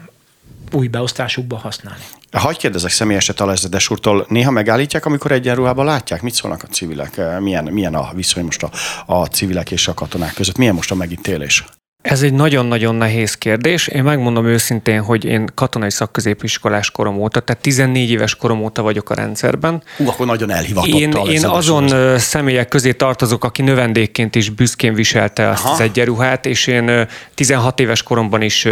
új 0.72 0.88
beosztásukba 0.88 1.58
használni. 1.58 2.04
Hagy 2.32 2.58
kérdezek 2.58 2.92
személyesen 2.92 3.36
Talajzedes 3.36 3.90
úrtól, 3.90 4.26
néha 4.30 4.52
megállítják, 4.52 5.06
amikor 5.06 5.32
egyenruhában 5.32 5.86
látják? 5.86 6.22
Mit 6.22 6.34
szólnak 6.34 6.64
a 6.64 6.68
civilek? 6.68 7.40
Milyen, 7.40 7.64
milyen 7.64 7.96
a 7.96 8.12
viszony 8.14 8.44
most 8.44 8.64
a, 8.64 8.72
a 9.06 9.26
civilek 9.26 9.72
és 9.72 9.88
a 9.88 9.94
katonák 9.94 10.34
között? 10.34 10.58
Milyen 10.58 10.76
most 10.76 10.92
a 10.92 10.96
megítélés? 10.96 11.64
Ez 12.02 12.22
egy 12.22 12.34
nagyon-nagyon 12.34 12.96
nehéz 12.96 13.34
kérdés. 13.34 13.88
Én 13.88 14.04
megmondom 14.04 14.46
őszintén, 14.46 15.02
hogy 15.02 15.26
én 15.26 15.50
katonai 15.56 15.92
szakközépiskolás 15.92 16.92
korom 16.92 17.18
óta, 17.18 17.40
tehát 17.40 17.62
14 17.62 18.10
éves 18.10 18.36
korom 18.36 18.64
óta 18.64 18.82
vagyok 18.82 19.10
a 19.10 19.14
rendszerben. 19.14 19.84
Hú, 19.98 20.08
akkor 20.08 20.26
nagyon 20.26 20.52
elhivatott. 20.52 21.00
Én, 21.00 21.12
én 21.12 21.46
azon 21.46 22.18
személyek 22.18 22.68
közé 22.68 22.92
tartozok, 22.92 23.44
aki 23.44 23.62
növendékként 23.62 24.36
is 24.36 24.50
büszkén 24.50 24.94
viselte 24.94 25.50
azt 25.50 25.64
Aha. 25.64 25.74
az 25.74 25.80
egyenruhát, 25.80 26.46
és 26.46 26.68
én 26.68 27.08
16 27.36 27.80
éves 27.80 28.04
koromban 28.04 28.42
is, 28.42 28.68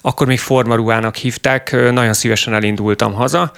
akkor 0.00 0.26
még 0.26 0.38
formaruhának 0.38 1.16
hívták, 1.16 1.76
nagyon 1.92 2.12
szívesen 2.12 2.54
elindultam 2.54 3.12
haza, 3.12 3.52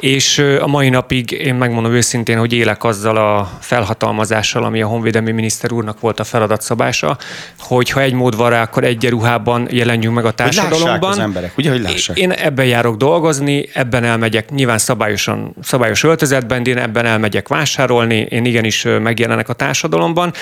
és 0.00 0.38
a 0.60 0.66
mai 0.66 0.88
napig 0.88 1.30
én 1.30 1.54
megmondom 1.54 1.92
őszintén, 1.92 2.38
hogy 2.38 2.52
élek 2.52 2.84
azzal 2.84 3.16
a 3.16 3.50
felhatalmazással, 3.60 4.64
ami 4.64 4.82
a 4.82 4.86
honvédelmi 4.86 5.30
miniszter 5.30 5.72
úrnak 5.72 6.00
volt 6.00 6.20
a 6.20 6.24
feladatszabása, 6.24 7.18
hogy 7.58 7.90
ha 7.90 8.00
egy 8.00 8.12
mód 8.12 8.36
van 8.36 8.50
rá, 8.50 8.62
akkor 8.62 8.84
egy 8.84 9.08
ruhában 9.08 9.68
jelenjünk 9.70 10.14
meg 10.14 10.24
a 10.24 10.30
társadalomban. 10.30 10.98
Hogy 10.98 11.08
az 11.08 11.18
emberek, 11.18 11.52
ugye, 11.58 11.70
hogy 11.70 11.80
lássák. 11.80 12.18
Én 12.18 12.30
ebben 12.30 12.66
járok 12.66 12.96
dolgozni, 12.96 13.68
ebben 13.72 14.04
elmegyek, 14.04 14.50
nyilván 14.50 14.78
szabályosan, 14.78 15.54
szabályos 15.62 16.02
öltözetben, 16.02 16.62
de 16.62 16.70
én 16.70 16.78
ebben 16.78 17.04
elmegyek 17.04 17.48
vásárolni, 17.48 18.26
én 18.30 18.44
igenis 18.44 18.86
megjelenek 19.00 19.48
a 19.48 19.52
társadalomban, 19.52 20.32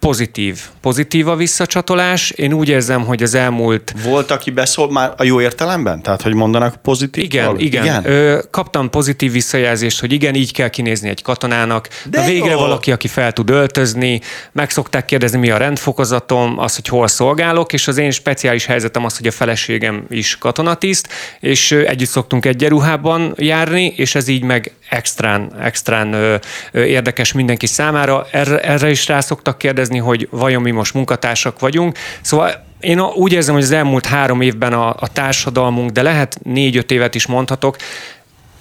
pozitív. 0.00 0.60
Pozitív 0.80 1.28
a 1.28 1.36
visszacsatolás. 1.36 2.30
Én 2.30 2.52
úgy 2.52 2.68
érzem, 2.68 3.04
hogy 3.04 3.22
az 3.22 3.34
elmúlt... 3.34 3.94
Volt, 4.04 4.30
aki 4.30 4.50
beszól 4.50 4.90
már 4.90 5.12
a 5.16 5.24
jó 5.24 5.40
értelemben? 5.40 6.02
Tehát, 6.02 6.22
hogy 6.22 6.34
mondanak 6.34 6.76
pozitív? 6.76 7.24
Igen, 7.24 7.44
valami? 7.44 7.62
igen. 7.62 7.84
igen? 7.84 8.06
Ö, 8.06 8.38
kaptam 8.50 8.90
pozitív 8.90 9.32
visszajelzést, 9.32 10.00
hogy 10.00 10.12
igen, 10.12 10.34
így 10.34 10.52
kell 10.52 10.68
kinézni 10.68 11.08
egy 11.08 11.22
katonának. 11.22 11.88
De 12.10 12.20
Na 12.20 12.26
végre 12.26 12.50
jó. 12.50 12.58
valaki, 12.58 12.92
aki 12.92 13.08
fel 13.08 13.32
tud 13.32 13.50
öltözni. 13.50 14.20
Meg 14.52 14.70
szokták 14.70 15.04
kérdezni, 15.04 15.38
mi 15.38 15.50
a 15.50 15.56
rendfokozatom, 15.56 16.58
az, 16.58 16.74
hogy 16.74 16.86
hol 16.86 17.08
szolgálok, 17.08 17.72
és 17.72 17.88
az 17.88 17.98
én 17.98 18.10
speciális 18.10 18.64
helyzetem 18.66 19.04
az, 19.04 19.16
hogy 19.16 19.26
a 19.26 19.30
feleségem 19.30 20.04
is 20.08 20.38
katonatiszt, 20.38 21.08
és 21.40 21.72
együtt 21.72 22.08
szoktunk 22.08 22.46
egy 22.46 22.68
ruhában 22.68 23.34
járni, 23.36 23.92
és 23.96 24.14
ez 24.14 24.28
így 24.28 24.42
meg 24.42 24.72
extrán, 24.88 25.52
extrán 25.60 26.12
ö, 26.12 26.34
ö, 26.72 26.82
érdekes 26.82 27.32
mindenki 27.32 27.66
számára. 27.66 28.26
Erre, 28.30 28.60
erre 28.60 28.90
is 28.90 29.06
rá 29.06 29.20
szoktak 29.20 29.58
kérdezni, 29.58 29.89
hogy 29.98 30.28
vajon 30.30 30.62
mi 30.62 30.70
most 30.70 30.94
munkatársak 30.94 31.60
vagyunk. 31.60 31.98
Szóval 32.20 32.64
én 32.80 33.00
úgy 33.00 33.32
érzem, 33.32 33.54
hogy 33.54 33.62
az 33.62 33.70
elmúlt 33.70 34.06
három 34.06 34.40
évben 34.40 34.72
a, 34.72 34.88
a 34.88 35.08
társadalmunk, 35.12 35.90
de 35.90 36.02
lehet 36.02 36.38
négy-öt 36.42 36.90
évet 36.90 37.14
is 37.14 37.26
mondhatok, 37.26 37.76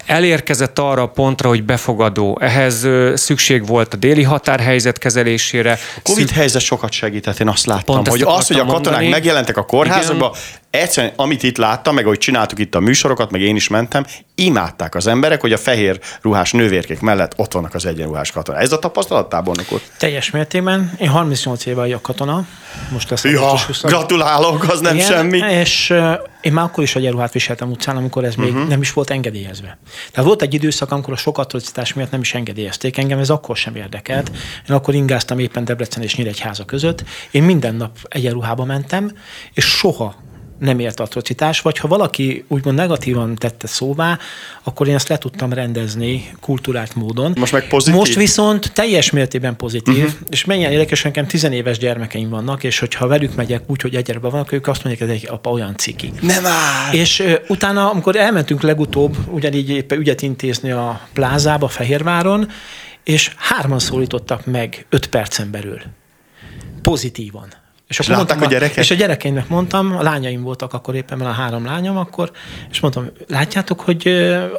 elérkezett 0.09 0.79
arra 0.79 1.01
a 1.01 1.07
pontra, 1.07 1.49
hogy 1.49 1.63
befogadó. 1.63 2.37
Ehhez 2.41 2.87
szükség 3.13 3.67
volt 3.67 3.93
a 3.93 3.97
déli 3.97 4.23
határhelyzet 4.23 4.97
kezelésére. 4.97 5.71
A 5.71 5.99
Covid 6.03 6.27
Szük... 6.27 6.35
helyzet 6.35 6.61
sokat 6.61 6.91
segített, 6.91 7.39
én 7.39 7.47
azt 7.47 7.65
láttam, 7.65 7.95
Pont 7.95 8.07
hogy 8.07 8.21
az, 8.21 8.47
hogy 8.47 8.55
a 8.55 8.59
katonák 8.59 8.83
mondani. 8.83 9.07
megjelentek 9.07 9.57
a 9.57 9.65
kórházakba, 9.65 10.35
egyszerűen, 10.69 11.13
amit 11.15 11.43
itt 11.43 11.57
láttam, 11.57 11.95
meg 11.95 12.05
ahogy 12.05 12.17
csináltuk 12.17 12.59
itt 12.59 12.75
a 12.75 12.79
műsorokat, 12.79 13.31
meg 13.31 13.41
én 13.41 13.55
is 13.55 13.67
mentem, 13.67 14.05
imádták 14.35 14.95
az 14.95 15.07
emberek, 15.07 15.41
hogy 15.41 15.53
a 15.53 15.57
fehér 15.57 15.99
ruhás 16.21 16.51
nővérkék 16.51 16.99
mellett 16.99 17.33
ott 17.35 17.53
vannak 17.53 17.73
az 17.73 17.85
egyenruhás 17.85 18.31
katonák. 18.31 18.61
Ez 18.61 18.71
a 18.71 18.79
tapasztalat 18.79 19.29
tábornok 19.29 19.67
Teljes 19.97 20.31
mértékben. 20.31 20.93
Én 20.99 21.07
38 21.07 21.65
éve 21.65 21.79
vagyok 21.79 22.01
katona. 22.01 22.47
Most 22.91 23.09
lesz 23.09 23.23
ja, 23.23 23.53
gratulálok, 23.83 24.69
az 24.69 24.79
nem 24.79 24.95
Igen, 24.95 25.07
semmi. 25.07 25.37
És 25.37 25.89
uh, 25.89 26.13
én 26.41 26.53
már 26.53 26.65
akkor 26.65 26.83
is 26.83 26.95
egyenruhát 26.95 27.33
viseltem 27.33 27.69
utcán, 27.69 27.97
amikor 27.97 28.23
ez 28.23 28.35
még 28.35 28.53
uh-huh. 28.53 28.67
nem 28.67 28.81
is 28.81 28.93
volt 28.93 29.09
engedélyezve. 29.09 29.77
Tehát 30.11 30.27
volt 30.27 30.41
egy 30.41 30.53
időszak, 30.53 30.91
amikor 30.91 31.13
a 31.13 31.17
sok 31.17 31.37
atrocitás 31.37 31.93
miatt 31.93 32.11
nem 32.11 32.21
is 32.21 32.33
engedélyezték 32.33 32.97
engem, 32.97 33.19
ez 33.19 33.29
akkor 33.29 33.57
sem 33.57 33.75
érdekelt. 33.75 34.31
Én 34.69 34.75
akkor 34.75 34.93
ingáztam 34.93 35.39
éppen 35.39 35.65
Debrecen 35.65 36.03
és 36.03 36.15
Nyíregyháza 36.15 36.65
között. 36.65 37.03
Én 37.31 37.43
minden 37.43 37.75
nap 37.75 37.97
egyenruhába 38.09 38.65
mentem, 38.65 39.11
és 39.53 39.65
soha 39.65 40.15
nem 40.59 40.79
ért 40.79 40.99
atrocitás, 40.99 41.61
vagy 41.61 41.77
ha 41.77 41.87
valaki 41.87 42.45
úgymond 42.47 42.77
negatívan 42.77 43.35
tette 43.35 43.67
szóvá, 43.67 44.19
akkor 44.63 44.87
én 44.87 44.95
ezt 44.95 45.07
le 45.07 45.17
tudtam 45.17 45.53
rendezni 45.53 46.31
kulturált 46.39 46.95
módon. 46.95 47.33
Most 47.37 47.51
meg 47.51 47.67
pozitív? 47.67 47.95
Most 47.95 48.15
viszont 48.15 48.71
teljes 48.73 49.09
mértékben 49.09 49.55
pozitív, 49.55 50.03
uh-huh. 50.03 50.19
és 50.29 50.45
mennyien 50.45 50.71
érdekes, 50.71 51.01
nekem 51.01 51.27
tizenéves 51.27 51.77
gyermekeim 51.77 52.29
vannak, 52.29 52.63
és 52.63 52.79
hogyha 52.79 53.07
velük 53.07 53.35
megyek 53.35 53.63
úgy, 53.67 53.81
hogy 53.81 53.95
egyerbe 53.95 54.29
vannak, 54.29 54.51
ők 54.51 54.67
azt 54.67 54.83
mondják, 54.83 55.09
hogy 55.09 55.17
egy 55.17 55.27
apa 55.31 55.49
olyan 55.49 55.77
ciki. 55.77 56.11
Nem 56.21 56.45
áll! 56.45 56.93
És 56.93 57.19
uh, 57.19 57.33
utána, 57.47 57.89
amikor 57.91 58.15
elmentünk 58.15 58.61
legutóbb, 58.61 59.17
ugyanígy 59.31 59.69
éppen 59.69 59.99
ügyet 59.99 60.21
intézni 60.21 60.71
a 60.71 61.01
plázába, 61.13 61.67
Fehérváron, 61.67 62.47
és 63.03 63.31
hárman 63.37 63.79
szólítottak 63.79 64.45
meg 64.45 64.85
öt 64.89 65.07
percen 65.07 65.51
belül. 65.51 65.81
Pozitívan 66.81 67.47
és, 67.89 67.99
és 67.99 68.05
akkor 68.05 68.15
mondtam, 68.15 68.41
a 68.41 68.45
gyerekek? 68.45 68.77
És 68.77 68.91
a 68.91 68.95
gyerekeimnek 68.95 69.47
mondtam, 69.47 69.95
a 69.97 70.01
lányaim 70.01 70.41
voltak 70.41 70.73
akkor 70.73 70.95
éppen, 70.95 71.21
a 71.21 71.31
három 71.31 71.65
lányom 71.65 71.97
akkor, 71.97 72.31
és 72.71 72.79
mondtam, 72.79 73.09
látjátok, 73.27 73.79
hogy 73.79 74.07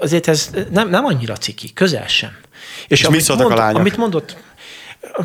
azért 0.00 0.28
ez 0.28 0.50
nem, 0.70 0.88
nem 0.88 1.04
annyira 1.04 1.36
ciki, 1.36 1.72
közel 1.72 2.06
sem. 2.06 2.36
És, 2.88 3.00
és 3.00 3.08
mit 3.08 3.20
szóltak 3.20 3.46
mond, 3.46 3.58
a 3.58 3.62
lányok? 3.62 3.80
Amit 3.80 3.96
mondott, 3.96 4.36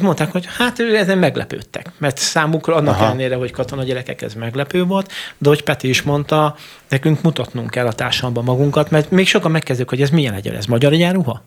mondták, 0.02 0.32
hogy 0.32 0.48
hát 0.58 0.80
ezen 0.80 1.18
meglepődtek, 1.18 1.92
mert 1.98 2.18
számukra 2.18 2.76
annak 2.76 2.96
Aha. 2.96 3.06
ellenére, 3.06 3.36
hogy 3.36 3.52
katona 3.52 3.84
gyerekek, 3.84 4.22
ez 4.22 4.34
meglepő 4.34 4.84
volt, 4.84 5.12
de 5.38 5.50
hogy 5.50 5.64
Peti 5.64 5.90
is 5.90 6.02
mondta, 6.02 6.56
nekünk 6.90 7.22
mutatnunk 7.22 7.70
kell 7.70 7.88
a 7.88 7.94
társadalomban 7.94 8.44
magunkat, 8.44 8.90
mert 8.90 9.12
még 9.12 9.28
sokan 9.28 9.52
megkezdők, 9.52 9.90
hogy 9.90 10.02
ez 10.02 10.10
milyen 10.10 10.34
legyen, 10.34 10.56
ez 10.56 10.66
magyar 10.66 10.94
egyenruha? 10.94 11.44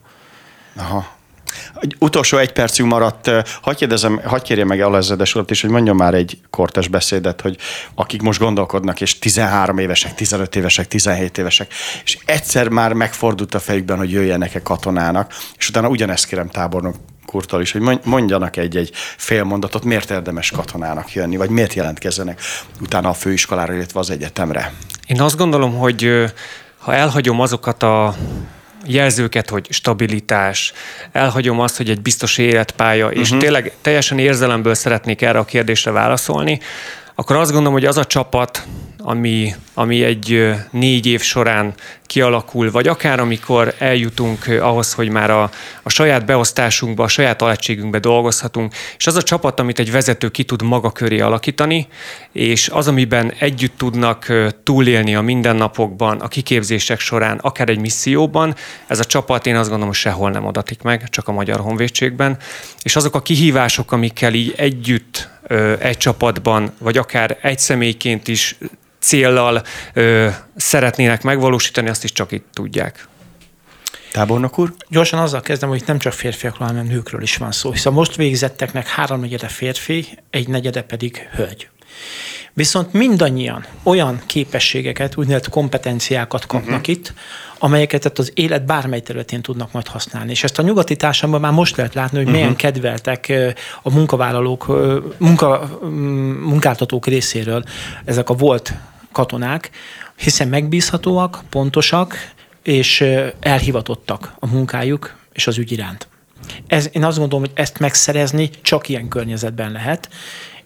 Aha. 0.77 1.18
Utolsó 1.99 2.37
egy 2.37 2.53
percünk 2.53 2.91
maradt. 2.91 3.31
Hagyj, 3.63 3.79
kérdezem, 3.79 4.21
hagyj 4.25 4.43
kérje 4.43 4.65
meg 4.65 4.81
Alezedes 4.81 5.35
urat 5.35 5.51
is, 5.51 5.61
hogy 5.61 5.71
mondjon 5.71 5.97
már 5.97 6.15
egy 6.15 6.39
kortes 6.51 6.89
beszédet, 6.89 7.41
hogy 7.41 7.57
akik 7.95 8.23
most 8.23 8.41
gondolkodnak, 8.41 9.01
és 9.01 9.19
13 9.19 9.79
évesek, 9.79 10.15
15 10.15 10.57
évesek, 10.57 10.89
17 10.89 11.39
évesek, 11.39 11.73
és 12.05 12.19
egyszer 12.25 12.69
már 12.69 12.93
megfordult 12.93 13.55
a 13.55 13.59
fejükben, 13.59 13.97
hogy 13.97 14.11
jöjjenek-e 14.11 14.63
katonának, 14.63 15.35
és 15.59 15.69
utána 15.69 15.89
ugyanezt 15.89 16.27
kérem 16.27 16.49
tábornok 16.49 16.95
kurtól 17.27 17.61
is, 17.61 17.73
hogy 17.73 18.01
mondjanak 18.05 18.57
egy-egy 18.57 18.91
fél 19.17 19.45
mondatot, 19.45 19.85
miért 19.85 20.11
érdemes 20.11 20.51
katonának 20.51 21.13
jönni, 21.13 21.37
vagy 21.37 21.51
miért 21.51 21.75
jelentkezzenek 21.75 22.41
utána 22.81 23.09
a 23.09 23.13
főiskolára, 23.13 23.75
illetve 23.75 24.01
az 24.01 24.11
egyetemre. 24.11 24.73
Én 25.07 25.21
azt 25.21 25.37
gondolom, 25.37 25.75
hogy 25.75 26.25
ha 26.79 26.95
elhagyom 26.95 27.41
azokat 27.41 27.83
a 27.83 28.15
jelzőket, 28.87 29.51
hogy 29.51 29.67
stabilitás, 29.71 30.73
elhagyom 31.13 31.61
azt, 31.61 31.77
hogy 31.77 31.91
egy 31.91 32.03
biztos 32.03 32.39
életpálya, 32.39 33.07
uh-huh. 33.07 33.21
és 33.21 33.31
mhm. 33.31 33.39
tényleg 33.39 33.73
teljesen 33.81 34.19
érzelemből 34.19 34.75
szeretnék 34.75 35.23
erre 35.23 35.39
a 35.39 35.45
kérdésre 35.45 35.91
válaszolni, 35.91 36.61
akkor 37.15 37.37
azt 37.37 37.51
gondolom, 37.51 37.73
hogy 37.73 37.85
az 37.85 37.97
a 37.97 38.05
csapat, 38.05 38.67
ami, 38.99 39.55
ami 39.75 40.05
egy 40.05 40.55
négy 40.71 41.07
év 41.07 41.23
során 41.23 41.75
kialakul, 42.09 42.71
vagy 42.71 42.89
akár 42.89 43.21
amikor 43.21 43.75
eljutunk 43.79 44.47
ahhoz, 44.61 44.93
hogy 44.93 45.09
már 45.09 45.31
a, 45.31 45.51
a 45.83 45.89
saját 45.89 46.25
beosztásunkba, 46.25 47.05
a 47.05 47.09
saját 47.09 47.43
alegységünkbe 47.43 47.99
dolgozhatunk, 47.99 48.75
és 48.99 49.07
az 49.07 49.17
a 49.17 49.23
csapat, 49.23 49.61
amit 49.61 49.79
egy 49.79 49.91
vezető 49.91 50.29
ki 50.29 50.45
tud 50.45 50.63
maga 50.63 50.91
köré 50.91 51.21
alakítani, 51.21 51.89
és 52.33 52.69
az, 52.69 52.89
amiben 52.89 53.33
együtt 53.39 53.79
tudnak 53.79 54.33
túlélni 54.63 55.15
a 55.15 55.21
mindennapokban, 55.21 56.21
a 56.21 56.29
kiképzések 56.29 57.01
során, 57.01 57.39
akár 57.39 57.69
egy 57.69 57.81
misszióban, 57.81 58.55
ez 58.87 58.99
a 58.99 59.05
csapat 59.05 59.47
én 59.47 59.57
azt 59.57 59.69
gondolom, 59.69 59.93
sehol 59.93 60.31
nem 60.31 60.47
adatik 60.47 60.83
meg, 60.83 61.09
csak 61.09 61.29
a 61.29 61.33
Magyar 61.33 61.61
Honvédségben, 61.61 62.37
és 62.83 62.97
azok 62.97 63.15
a 63.15 63.23
kihívások, 63.23 63.93
amikkel 63.93 64.35
így 64.35 64.55
együtt 64.57 65.29
egy 65.79 65.97
csapatban, 65.97 66.73
vagy 66.79 66.99
akár 66.99 67.39
egy 67.43 67.59
személyként 67.59 68.29
is 68.29 68.57
céllal 68.99 69.63
ö, 69.93 70.29
szeretnének 70.57 71.23
megvalósítani, 71.23 71.89
azt 71.89 72.05
is 72.05 72.13
csak 72.13 72.33
itt 72.33 72.47
tudják. 72.53 73.09
Tábornok 74.13 74.59
úr? 74.59 74.75
Gyorsan 74.89 75.19
azzal 75.19 75.41
kezdem, 75.41 75.69
hogy 75.69 75.79
itt 75.81 75.87
nem 75.87 75.99
csak 75.99 76.13
férfiakról, 76.13 76.69
hanem 76.69 76.87
nőkről 76.87 77.23
is 77.23 77.37
van 77.37 77.53
szó. 77.53 77.73
Hiszen 77.73 77.93
most 77.93 78.17
végzetteknek 78.17 78.89
háromnegyede 78.89 79.49
férfi, 79.49 80.19
egy 80.31 80.49
negyede 80.49 80.83
pedig 80.83 81.29
hölgy. 81.33 81.69
Viszont 82.59 82.93
mindannyian 82.93 83.65
olyan 83.83 84.21
képességeket, 84.27 85.17
úgynevezett 85.17 85.49
kompetenciákat 85.49 86.47
kapnak 86.47 86.81
uh-huh. 86.81 86.89
itt, 86.89 87.15
amelyeket 87.59 88.19
az 88.19 88.33
élet 88.35 88.65
bármely 88.65 89.01
területén 89.01 89.43
tudnak 89.43 89.73
majd 89.73 89.87
használni. 89.87 90.31
És 90.31 90.45
ezt 90.45 90.59
a 90.59 90.63
nyugati 90.63 90.97
társadalomban 90.97 91.49
már 91.49 91.59
most 91.59 91.77
lehet 91.77 91.95
látni, 91.95 92.17
hogy 92.17 92.27
uh-huh. 92.27 92.41
milyen 92.41 92.57
kedveltek 92.57 93.33
a 93.83 93.91
munkavállalók, 93.91 94.67
munka, 95.19 95.79
munkáltatók 96.43 97.07
részéről 97.07 97.65
ezek 98.05 98.31
a 98.31 98.35
volt 98.35 98.73
katonák, 99.13 99.71
hiszen 100.17 100.49
megbízhatóak, 100.49 101.43
pontosak, 101.51 102.33
és 102.63 103.05
elhivatottak 103.41 104.35
a 104.39 104.47
munkájuk 104.47 105.17
és 105.33 105.47
az 105.47 105.59
ügy 105.59 105.73
iránt. 105.73 106.09
Ez, 106.67 106.89
én 106.93 107.05
azt 107.05 107.19
gondolom, 107.19 107.45
hogy 107.45 107.55
ezt 107.55 107.79
megszerezni 107.79 108.51
csak 108.63 108.89
ilyen 108.89 109.09
környezetben 109.09 109.73
lehet. 109.73 110.09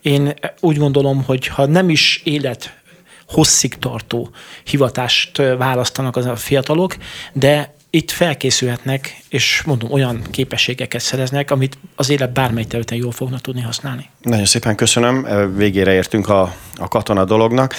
Én 0.02 0.34
úgy 0.60 0.76
gondolom, 0.76 1.24
hogy 1.24 1.46
ha 1.46 1.66
nem 1.66 1.90
is 1.90 2.20
élet 2.24 2.80
hosszig 3.28 3.78
tartó 3.78 4.30
hivatást 4.64 5.36
választanak 5.36 6.16
az 6.16 6.26
a 6.26 6.36
fiatalok, 6.36 6.96
de 7.32 7.74
itt 7.94 8.10
felkészülhetnek, 8.10 9.16
és 9.28 9.62
mondom, 9.66 9.92
olyan 9.92 10.22
képességeket 10.30 11.00
szereznek, 11.00 11.50
amit 11.50 11.78
az 11.94 12.10
élet 12.10 12.32
bármely 12.32 12.64
területen 12.64 12.98
jól 12.98 13.12
fognak 13.12 13.40
tudni 13.40 13.60
használni. 13.60 14.08
Nagyon 14.22 14.46
szépen 14.46 14.74
köszönöm. 14.74 15.26
Végére 15.56 15.92
értünk 15.92 16.28
a, 16.28 16.54
a 16.82 16.88
katona 16.88 17.24
dolognak. 17.24 17.74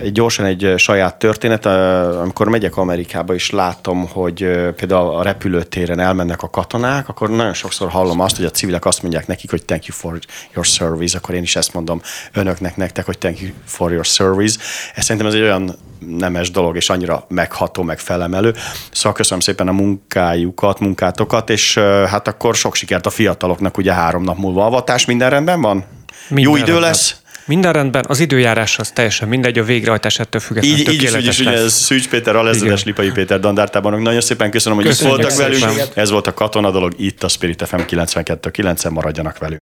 Egy 0.00 0.12
gyorsan 0.12 0.44
egy 0.44 0.74
saját 0.76 1.18
történet. 1.18 1.66
Amikor 1.66 2.48
megyek 2.48 2.76
Amerikába, 2.76 3.34
és 3.34 3.50
látom, 3.50 4.08
hogy 4.08 4.38
például 4.76 5.14
a 5.14 5.22
repülőtéren 5.22 6.00
elmennek 6.00 6.42
a 6.42 6.50
katonák, 6.50 7.08
akkor 7.08 7.30
nagyon 7.30 7.54
sokszor 7.54 7.88
hallom 7.88 8.20
azt, 8.20 8.36
hogy 8.36 8.44
a 8.44 8.50
civilek 8.50 8.84
azt 8.84 9.02
mondják 9.02 9.26
nekik, 9.26 9.50
hogy 9.50 9.64
thank 9.64 9.86
you 9.86 9.96
for 9.96 10.18
your 10.52 10.66
service, 10.66 11.16
akkor 11.16 11.34
én 11.34 11.42
is 11.42 11.56
ezt 11.56 11.74
mondom 11.74 12.00
önöknek, 12.32 12.76
nektek, 12.76 13.04
hogy 13.04 13.18
thank 13.18 13.40
you 13.40 13.50
for 13.64 13.90
your 13.90 14.04
service. 14.04 14.58
Ez 14.94 15.04
szerintem 15.04 15.26
ez 15.26 15.34
egy 15.34 15.40
olyan 15.40 15.76
nemes 15.98 16.50
dolog, 16.50 16.76
és 16.76 16.90
annyira 16.90 17.24
megható, 17.28 17.82
meg 17.82 17.98
felemelő. 17.98 18.54
Szóval 18.92 19.12
köszönöm 19.12 19.40
szépen 19.40 19.68
a 19.68 19.72
munkájukat, 19.72 20.80
munkátokat, 20.80 21.50
és 21.50 21.78
hát 22.08 22.28
akkor 22.28 22.54
sok 22.54 22.74
sikert 22.74 23.06
a 23.06 23.10
fiataloknak, 23.10 23.76
ugye 23.76 23.92
három 23.92 24.22
nap 24.22 24.38
múlva 24.38 24.64
avatás, 24.64 25.04
minden 25.04 25.30
rendben 25.30 25.60
van? 25.60 25.84
Minden 26.28 26.52
Jó 26.52 26.56
idő 26.56 26.72
rendben. 26.72 26.88
lesz? 26.90 27.16
Minden 27.46 27.72
rendben, 27.72 28.04
az 28.08 28.20
időjárás 28.20 28.78
az 28.78 28.90
teljesen 28.90 29.28
mindegy, 29.28 29.58
a 29.58 29.64
végrehajtás 29.64 30.18
ettől 30.18 30.40
függetlenül 30.40 30.78
így, 30.78 30.92
így 30.92 31.02
is, 31.02 31.14
így 31.14 31.26
is, 31.26 31.40
ugye 31.40 31.68
Szűcs 31.68 32.08
Péter, 32.08 32.36
Alezedes, 32.36 32.84
Lipai 32.84 33.10
Péter 33.10 33.40
Dandártában. 33.40 34.02
Nagyon 34.02 34.20
szépen 34.20 34.50
köszönöm, 34.50 34.78
hogy 34.78 34.86
Köszönjük 34.86 35.18
itt 35.18 35.22
voltak 35.22 35.60
velünk. 35.60 35.82
Ez 35.94 36.10
volt 36.10 36.26
a 36.26 36.34
Katona 36.34 36.70
dolog, 36.70 36.92
itt 36.96 37.22
a 37.22 37.28
Spirit 37.28 37.66
FM 37.66 37.76
92.9-en 37.76 38.90
maradjanak 38.90 39.38
velünk. 39.38 39.52